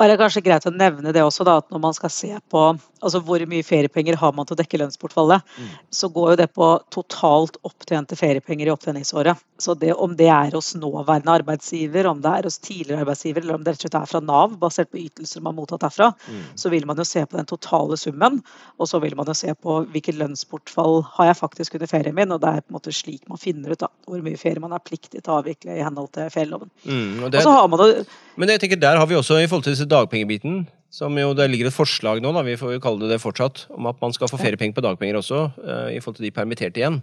Og 0.00 0.08
det 0.08 0.14
er 0.14 0.22
kanskje 0.22 0.40
greit 0.46 0.64
å 0.64 0.72
nevne 0.72 1.12
det 1.12 1.20
også, 1.20 1.44
da, 1.44 1.58
at 1.60 1.68
når 1.68 1.82
man 1.82 1.96
skal 1.96 2.12
se 2.14 2.32
på 2.48 2.62
altså 3.00 3.20
hvor 3.24 3.42
mye 3.48 3.64
feriepenger 3.64 4.16
har 4.20 4.32
man 4.36 4.46
til 4.48 4.56
å 4.56 4.60
dekke 4.60 4.80
lønnsbortfallet, 4.80 5.44
mm. 5.56 5.68
så 5.92 6.08
går 6.12 6.32
jo 6.32 6.38
det 6.40 6.46
på 6.56 6.68
totalt 6.92 7.58
opptjente 7.66 8.16
feriepenger 8.16 8.68
i 8.68 8.72
opptjeningsåret. 8.72 9.40
Så 9.60 9.74
det, 9.76 9.92
om 9.92 10.14
det 10.16 10.28
er 10.32 10.54
hos 10.56 10.72
nåværende 10.76 11.34
arbeidsgiver, 11.40 12.08
om 12.08 12.20
det 12.24 12.32
er 12.32 12.48
hos 12.48 12.58
tidligere 12.60 13.04
arbeidsgiver, 13.04 13.44
eller 13.44 13.58
om 13.58 13.64
det 13.64 13.74
rett 13.74 13.84
og 13.84 13.86
slett 13.86 13.98
er 14.00 14.10
fra 14.12 14.22
Nav, 14.24 14.56
basert 14.60 14.92
på 14.92 15.00
ytelser 15.00 15.44
man 15.44 15.54
har 15.54 15.58
mottatt 15.58 15.84
derfra, 15.84 16.10
mm. 16.16 16.42
så 16.62 16.72
vil 16.72 16.88
man 16.88 17.00
jo 17.00 17.08
se 17.08 17.24
på 17.26 17.40
den 17.40 17.48
totale 17.48 18.00
summen. 18.00 18.40
Og 18.80 18.88
så 18.88 19.00
vil 19.04 19.16
man 19.18 19.28
jo 19.28 19.36
se 19.36 19.52
på 19.56 19.80
hvilket 19.92 20.20
lønnsbortfall 20.20 21.00
har 21.16 21.30
jeg 21.30 21.40
faktisk 21.40 21.76
under 21.76 21.92
ferien 21.92 22.16
min, 22.16 22.32
og 22.36 22.40
det 22.44 22.52
er 22.52 22.64
på 22.64 22.72
en 22.72 22.78
måte 22.80 22.96
slik 22.96 23.28
man 23.28 23.40
finner 23.40 23.72
ut 23.76 23.84
da, 23.84 23.90
hvor 24.08 24.24
mye 24.24 24.40
ferie 24.40 24.64
man 24.64 24.76
er 24.76 24.84
pliktig 24.84 25.20
til 25.22 25.32
å 25.32 25.40
avvikle 25.40 25.76
i 25.76 25.84
henhold 25.84 26.12
til 26.16 26.32
ferieloven. 26.32 26.72
Mm, 26.84 27.24
og, 27.24 27.30
det, 27.32 27.40
og 27.40 27.48
så 27.48 27.56
har 27.56 27.68
man 27.72 27.84
det, 27.84 28.04
men 28.40 28.54
jeg 28.54 28.62
tenker 28.62 28.78
der 28.80 28.96
har 28.96 29.08
vi 29.08 29.18
også 29.18 29.36
i 29.42 29.48
forhold 29.50 29.66
til 29.68 29.88
dagpengebiten, 29.88 30.62
som 30.90 31.16
jo 31.20 31.34
det 31.36 31.46
ligger 31.52 31.68
et 31.68 31.76
forslag 31.76 32.22
nå, 32.24 32.32
da, 32.34 32.42
vi 32.46 32.56
får 32.58 32.74
jo 32.74 32.82
kalle 32.82 33.04
det 33.04 33.12
det 33.14 33.22
fortsatt, 33.22 33.66
om 33.76 33.88
at 33.90 34.00
man 34.02 34.14
skal 34.16 34.30
få 34.30 34.40
feriepenger 34.40 34.74
på 34.78 34.84
dagpenger 34.86 35.20
også, 35.20 35.42
uh, 35.60 35.90
i 35.92 36.00
forhold 36.00 36.18
til 36.18 36.26
de 36.26 36.32
permitterte 36.34 36.80
igjen. 36.82 36.98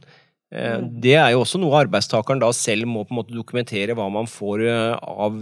Uh, 0.51 0.81
det 1.03 1.13
er 1.19 1.35
jo 1.35 1.43
også 1.43 1.61
noe 1.61 1.77
arbeidstakeren 1.83 2.41
da 2.41 2.49
selv 2.55 2.89
må 2.89 3.05
på 3.05 3.13
en 3.13 3.21
måte 3.21 3.35
dokumentere 3.35 3.95
hva 3.95 4.09
man 4.11 4.27
får 4.31 4.65
uh, 4.65 4.97
av 4.97 5.37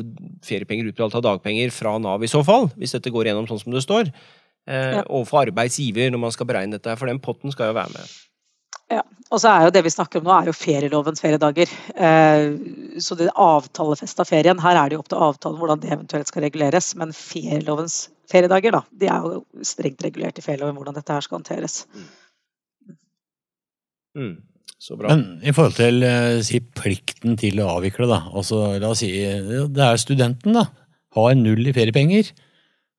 feriepenger 0.45 0.91
utbetalt 0.91 1.17
av 1.21 1.25
dagpenger 1.25 1.73
fra 1.73 1.95
Nav 2.01 2.25
i 2.25 2.31
så 2.31 2.43
fall, 2.45 2.69
hvis 2.75 2.97
dette 2.97 3.13
går 3.13 3.31
gjennom 3.31 3.47
sånn 3.49 3.63
som 3.63 3.73
det 3.73 3.85
står. 3.85 4.11
Ja. 4.65 5.03
Overfor 5.03 5.43
arbeidsgiver 5.45 6.09
når 6.09 6.23
man 6.23 6.31
skal 6.33 6.47
beregne 6.49 6.79
dette, 6.79 6.95
for 6.97 7.05
den 7.05 7.19
potten 7.21 7.53
skal 7.53 7.69
jo 7.69 7.75
være 7.77 7.93
med. 7.93 8.13
Ja, 8.91 9.01
og 9.33 9.41
så 9.41 9.49
er 9.49 9.65
jo 9.65 9.73
Det 9.73 9.81
vi 9.85 9.93
snakker 9.93 10.21
om 10.21 10.27
nå, 10.27 10.33
er 10.35 10.49
jo 10.49 10.55
ferielovens 10.55 11.23
feriedager. 11.23 11.71
Eh, 11.95 12.43
så 13.01 13.17
det 13.17 13.31
avtalefesta 13.33 14.25
ferien, 14.27 14.61
her 14.61 14.77
er 14.77 14.89
det 14.89 14.97
jo 14.97 15.01
opp 15.01 15.09
til 15.11 15.23
avtalen 15.25 15.61
hvordan 15.61 15.81
det 15.81 15.93
eventuelt 15.93 16.29
skal 16.29 16.45
reguleres. 16.45 16.91
Men 16.99 17.13
ferielovens 17.17 18.03
feriedager, 18.31 18.75
da, 18.77 18.83
de 18.93 19.09
er 19.09 19.25
jo 19.25 19.41
strengt 19.65 20.05
regulert 20.05 20.37
i 20.37 20.45
ferieloven 20.45 20.77
hvordan 20.77 20.97
dette 20.99 21.17
her 21.17 21.25
skal 21.25 21.39
håndteres. 21.39 21.81
Mm. 24.15 24.35
Så 24.77 24.97
bra. 24.99 25.15
Men 25.15 25.41
i 25.41 25.53
forhold 25.55 25.77
til 25.79 26.05
eh, 26.05 26.39
si, 26.45 26.61
plikten 26.77 27.39
til 27.41 27.61
å 27.63 27.71
avvikle, 27.79 28.09
da. 28.11 28.21
Altså, 28.37 28.67
la 28.81 28.91
oss 28.93 29.01
si 29.01 29.09
det 29.17 29.87
er 29.87 30.01
studenten, 30.01 30.53
da. 30.59 30.67
Har 31.15 31.33
null 31.39 31.65
i 31.65 31.73
feriepenger. 31.73 32.29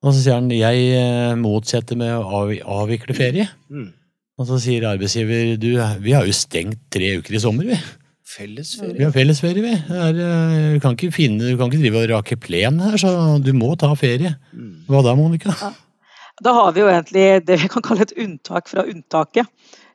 Og 0.02 0.10
så 0.10 0.18
sier 0.18 0.40
han 0.40 0.50
jeg 0.50 0.90
eh, 0.98 1.36
motsetter 1.38 1.98
med 2.00 2.10
å 2.16 2.42
avvikle 2.82 3.14
ferie. 3.16 3.46
Mm. 3.70 3.92
Og 4.36 4.48
så 4.50 4.58
sier 4.60 4.84
arbeidsgiver 4.84 5.54
du, 5.60 5.70
vi 6.04 6.12
har 6.12 6.26
jo 6.28 6.34
stengt 6.36 6.82
tre 6.92 7.14
uker 7.20 7.38
i 7.38 7.40
sommer, 7.40 7.70
vi. 7.70 7.78
Fellesferie? 8.26 8.98
Vi 8.98 9.06
har 9.06 9.14
fellesferie, 9.14 9.62
vi. 9.64 9.72
Er, 9.72 10.18
eh, 10.20 10.74
du, 10.74 10.80
kan 10.82 10.96
ikke 10.96 11.14
finne, 11.14 11.40
du 11.46 11.56
kan 11.56 11.70
ikke 11.70 11.80
drive 11.84 12.02
og 12.02 12.10
rake 12.10 12.36
plen 12.42 12.82
her, 12.82 12.98
så 13.00 13.10
du 13.40 13.52
må 13.56 13.72
ta 13.80 13.92
ferie. 13.96 14.34
Mm. 14.52 14.84
Hva 14.90 15.02
da, 15.06 15.16
Monica? 15.16 15.54
Ja. 15.62 15.72
Da 16.44 16.52
har 16.52 16.74
vi 16.76 16.82
jo 16.82 16.90
egentlig 16.92 17.26
det 17.48 17.56
vi 17.62 17.68
kan 17.72 17.84
kalle 17.86 18.04
et 18.04 18.16
unntak 18.20 18.68
fra 18.68 18.84
unntaket. 18.84 19.48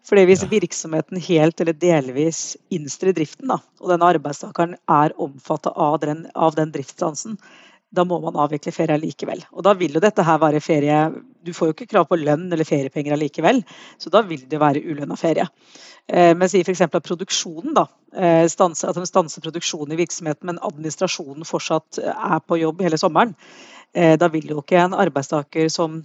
Fordi 0.08 0.24
hvis 0.26 0.42
Ja. 0.42 0.50
virksomheten 0.50 1.22
helt 1.22 1.62
eller 1.62 1.74
delvis 1.78 2.58
innstiller 2.74 3.14
driften, 3.14 3.52
da, 3.52 3.60
og 3.80 3.92
denne 3.92 4.08
arbeidstakeren 4.10 4.74
er 4.90 5.14
omfattet 5.22 5.78
av 5.78 6.00
den, 6.02 6.26
av 6.34 6.56
den 6.56 6.72
driftsstansen, 6.74 7.38
da 7.92 8.06
må 8.08 8.18
man 8.24 8.38
avvikle 8.40 8.72
ferie 8.72 8.98
likevel. 9.00 9.44
Og 9.52 9.66
da 9.68 9.74
vil 9.78 9.96
jo 9.96 10.02
dette 10.04 10.24
her 10.24 10.40
være 10.40 10.64
ferie 10.64 11.00
Du 11.44 11.52
får 11.58 11.68
jo 11.68 11.74
ikke 11.76 11.90
krav 11.90 12.06
på 12.08 12.20
lønn 12.22 12.52
eller 12.54 12.68
feriepenger 12.68 13.16
allikevel, 13.16 13.64
så 13.98 14.12
da 14.14 14.22
vil 14.22 14.44
det 14.48 14.60
være 14.62 14.84
ulønna 14.86 15.16
ferie. 15.18 15.48
Eh, 16.08 16.36
men 16.38 16.50
si 16.50 16.62
f.eks. 16.62 16.84
at 16.86 17.04
produksjonen 17.04 17.74
da, 17.74 17.88
eh, 18.14 18.46
stanser, 18.52 18.92
at 18.92 19.00
de 19.00 19.08
stanser 19.10 19.42
produksjonen 19.42 19.96
i 19.96 20.00
virksomheten, 20.04 20.46
men 20.46 20.62
administrasjonen 20.62 21.48
fortsatt 21.48 21.98
eh, 21.98 22.14
er 22.36 22.44
på 22.46 22.60
jobb 22.62 22.84
hele 22.86 23.00
sommeren. 23.02 23.36
Da 23.92 24.30
vil 24.32 24.46
jo 24.48 24.62
ikke 24.62 24.78
en 24.80 24.94
arbeidstaker 24.96 25.66
som 25.68 25.98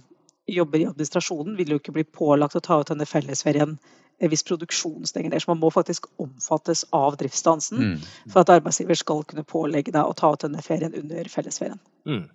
jobber 0.43 0.81
i 0.81 0.87
administrasjonen, 0.89 1.53
vil 1.55 1.69
jo 1.71 1.77
ikke 1.79 1.93
bli 1.95 2.03
pålagt 2.03 2.57
å 2.59 2.61
ta 2.65 2.81
ut 2.81 2.89
denne 2.91 3.07
fellesferien 3.07 3.77
eh, 4.19 4.29
viss 4.29 4.43
produksjonen 4.43 5.31
der. 5.31 5.39
Så 5.39 5.51
man 5.51 5.59
må 5.61 5.71
faktisk 5.73 6.07
omfattes 6.19 6.85
av 6.93 7.17
driftsstansen 7.17 7.77
Mm. 7.77 7.97
for 8.29 8.41
at 8.41 8.49
arbeidsgiver 8.49 8.95
skal 8.95 9.23
kunne 9.23 9.43
pålegge 9.43 9.91
deg 9.91 10.03
å 10.03 10.15
ta 10.15 10.33
ut 10.33 10.39
denne 10.41 10.61
ferien 10.61 10.93
under 10.93 11.23
fellesferien. 11.29 11.79
Mm. 12.05 12.29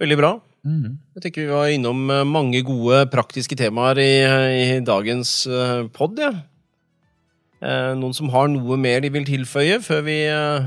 Veldig 0.00 0.16
bra. 0.18 0.40
Mm. 0.66 0.98
Jeg 1.14 1.22
tenker 1.22 1.42
vi 1.42 1.52
var 1.52 1.68
innom 1.68 2.10
eh, 2.10 2.24
mange 2.24 2.62
gode 2.62 3.06
praktiske 3.10 3.56
temaer 3.58 3.98
i, 3.98 4.12
i 4.76 4.80
dagens 4.80 5.46
uh, 5.46 5.88
pod. 5.88 6.18
Ja. 6.18 6.32
Eh, 7.62 7.92
noen 7.94 8.14
som 8.14 8.30
har 8.34 8.48
noe 8.50 8.76
mer 8.80 9.02
de 9.04 9.10
vil 9.14 9.26
tilføye 9.26 9.78
før 9.84 10.00
vi 10.06 10.16
eh, 10.26 10.64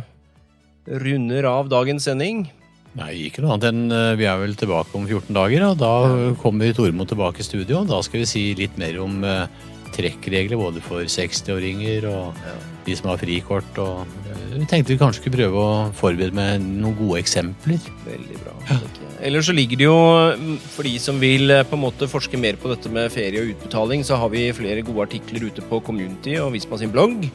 runder 1.03 1.47
av 1.49 1.67
dagens 1.71 2.07
sending? 2.07 2.45
Nei, 2.95 3.11
ikke 3.27 3.43
noe 3.43 3.55
annet 3.55 3.71
enn 3.73 3.91
eh, 3.91 4.15
vi 4.19 4.27
er 4.29 4.39
vel 4.39 4.55
tilbake 4.55 4.95
om 4.95 5.03
14 5.03 5.35
dager, 5.35 5.67
og 5.67 5.79
da 5.81 5.93
kommer 6.39 6.75
Tormod 6.75 7.09
tilbake 7.11 7.43
i 7.43 7.47
studio. 7.47 7.83
Da 7.87 7.99
skal 8.05 8.23
vi 8.23 8.29
si 8.29 8.43
litt 8.55 8.77
mer 8.79 9.01
om 9.03 9.17
eh, 9.27 9.49
trekkregler 9.95 10.59
både 10.59 10.83
for 10.83 11.03
60-åringer 11.03 12.07
og 12.07 12.39
de 12.85 12.95
som 12.95 13.09
har 13.11 13.19
frikort. 13.19 13.81
Og 13.83 14.15
eh, 14.31 14.45
vi 14.55 14.67
tenkte 14.71 14.93
vi 14.93 14.99
kanskje 15.01 15.25
skulle 15.25 15.41
prøve 15.41 15.59
å 15.59 15.73
forberede 15.97 16.37
med 16.39 16.63
noen 16.63 16.95
gode 17.01 17.19
eksempler. 17.19 17.83
Veldig 18.07 18.39
bra. 18.45 18.55
jeg. 18.71 19.11
Ellers 19.27 19.51
så 19.51 19.57
ligger 19.57 19.81
det 19.81 19.89
jo, 19.89 19.99
mm, 20.39 20.55
for 20.77 20.87
de 20.87 20.95
som 21.01 21.19
vil 21.19 21.51
på 21.67 21.75
en 21.75 21.83
måte 21.83 22.07
forske 22.11 22.39
mer 22.39 22.55
på 22.61 22.71
dette 22.71 22.95
med 22.95 23.11
ferie 23.11 23.43
og 23.43 23.57
utbetaling, 23.57 24.07
så 24.07 24.21
har 24.23 24.31
vi 24.31 24.47
flere 24.55 24.87
gode 24.87 25.09
artikler 25.09 25.49
ute 25.49 25.67
på 25.67 25.83
Community 25.83 26.39
og 26.39 26.53
Visma 26.55 26.79
sin 26.79 26.95
blogg 26.95 27.27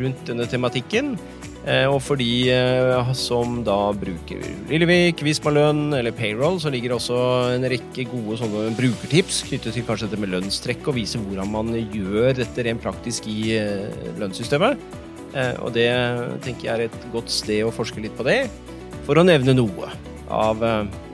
rundt 0.00 0.22
denne 0.28 0.46
tematikken. 0.50 1.16
Eh, 1.62 1.86
Og 1.86 2.00
for 2.02 2.18
de 2.18 2.50
eh, 2.50 3.12
som 3.14 3.60
da 3.62 3.92
bruker 3.94 4.40
Lillevik, 4.70 5.22
Visma 5.22 5.52
lønn 5.54 5.92
eller 5.94 6.14
payroll, 6.16 6.58
så 6.58 6.72
ligger 6.74 6.90
det 6.90 6.96
også 6.98 7.18
en 7.54 7.66
rekke 7.70 8.06
gode 8.10 8.40
sånne 8.40 8.72
brukertips 8.78 9.44
knyttet 9.46 9.76
til 9.76 9.86
kanskje 9.86 10.08
dette 10.08 10.18
med 10.24 10.32
lønnstrekk, 10.34 10.88
og 10.90 10.98
vise 10.98 11.20
hvordan 11.22 11.52
man 11.54 11.70
gjør 11.94 12.34
dette 12.40 12.66
rent 12.66 12.82
praktisk 12.82 13.28
i 13.30 13.54
eh, 13.60 14.10
lønnssystemet. 14.18 14.82
Og 15.64 15.70
det 15.72 15.86
tenker 16.44 16.66
jeg 16.66 16.72
er 16.74 16.82
et 16.90 17.04
godt 17.08 17.30
sted 17.32 17.62
å 17.64 17.70
forske 17.72 18.02
litt 18.04 18.12
på 18.18 18.26
det, 18.26 18.50
for 19.06 19.16
å 19.16 19.22
nevne 19.24 19.54
noe 19.56 19.88
av 20.28 20.60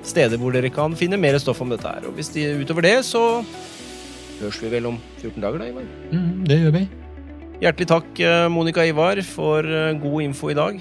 steder 0.02 0.40
hvor 0.42 0.56
dere 0.56 0.72
kan 0.74 0.96
finne 0.98 1.20
mer 1.22 1.38
stoff 1.38 1.62
om 1.62 1.70
dette 1.70 1.86
her. 1.86 2.08
Og 2.08 2.16
hvis 2.18 2.32
de 2.34 2.48
utover 2.64 2.82
det, 2.88 2.96
så 3.06 3.22
høres 4.40 4.58
vi 4.58 4.72
vel 4.72 4.90
om 4.90 4.98
14 5.20 5.38
dager, 5.38 5.62
da, 5.62 5.70
Ivar. 5.70 5.86
Mm, 6.10 6.42
det 6.50 6.58
gjør 6.64 6.74
vi. 6.80 6.82
Hjertelig 7.58 7.88
takk, 7.90 8.20
eh, 8.22 8.46
Monica 8.54 8.84
Ivar, 8.86 9.18
for 9.26 9.66
eh, 9.66 9.94
god 9.98 10.22
info 10.22 10.50
i 10.52 10.54
dag. 10.54 10.78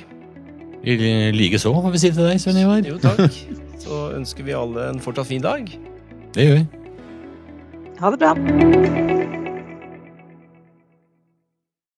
I 0.85 0.97
likeså, 1.33 1.73
får 1.73 1.91
vi 1.95 2.01
si 2.03 2.11
til 2.13 2.27
deg, 2.27 2.37
Svein 2.39 2.61
Ivar. 2.61 2.85
Jo, 2.85 2.99
takk. 3.01 3.33
Så 3.83 4.11
ønsker 4.13 4.45
vi 4.45 4.53
alle 4.53 4.91
en 4.91 5.01
fortsatt 5.01 5.29
fin 5.31 5.41
dag. 5.41 5.65
Det 6.35 6.45
gjør 6.45 6.59
vi. 6.59 6.67
Ha 7.97 8.13
det 8.13 8.21
bra. 8.21 8.33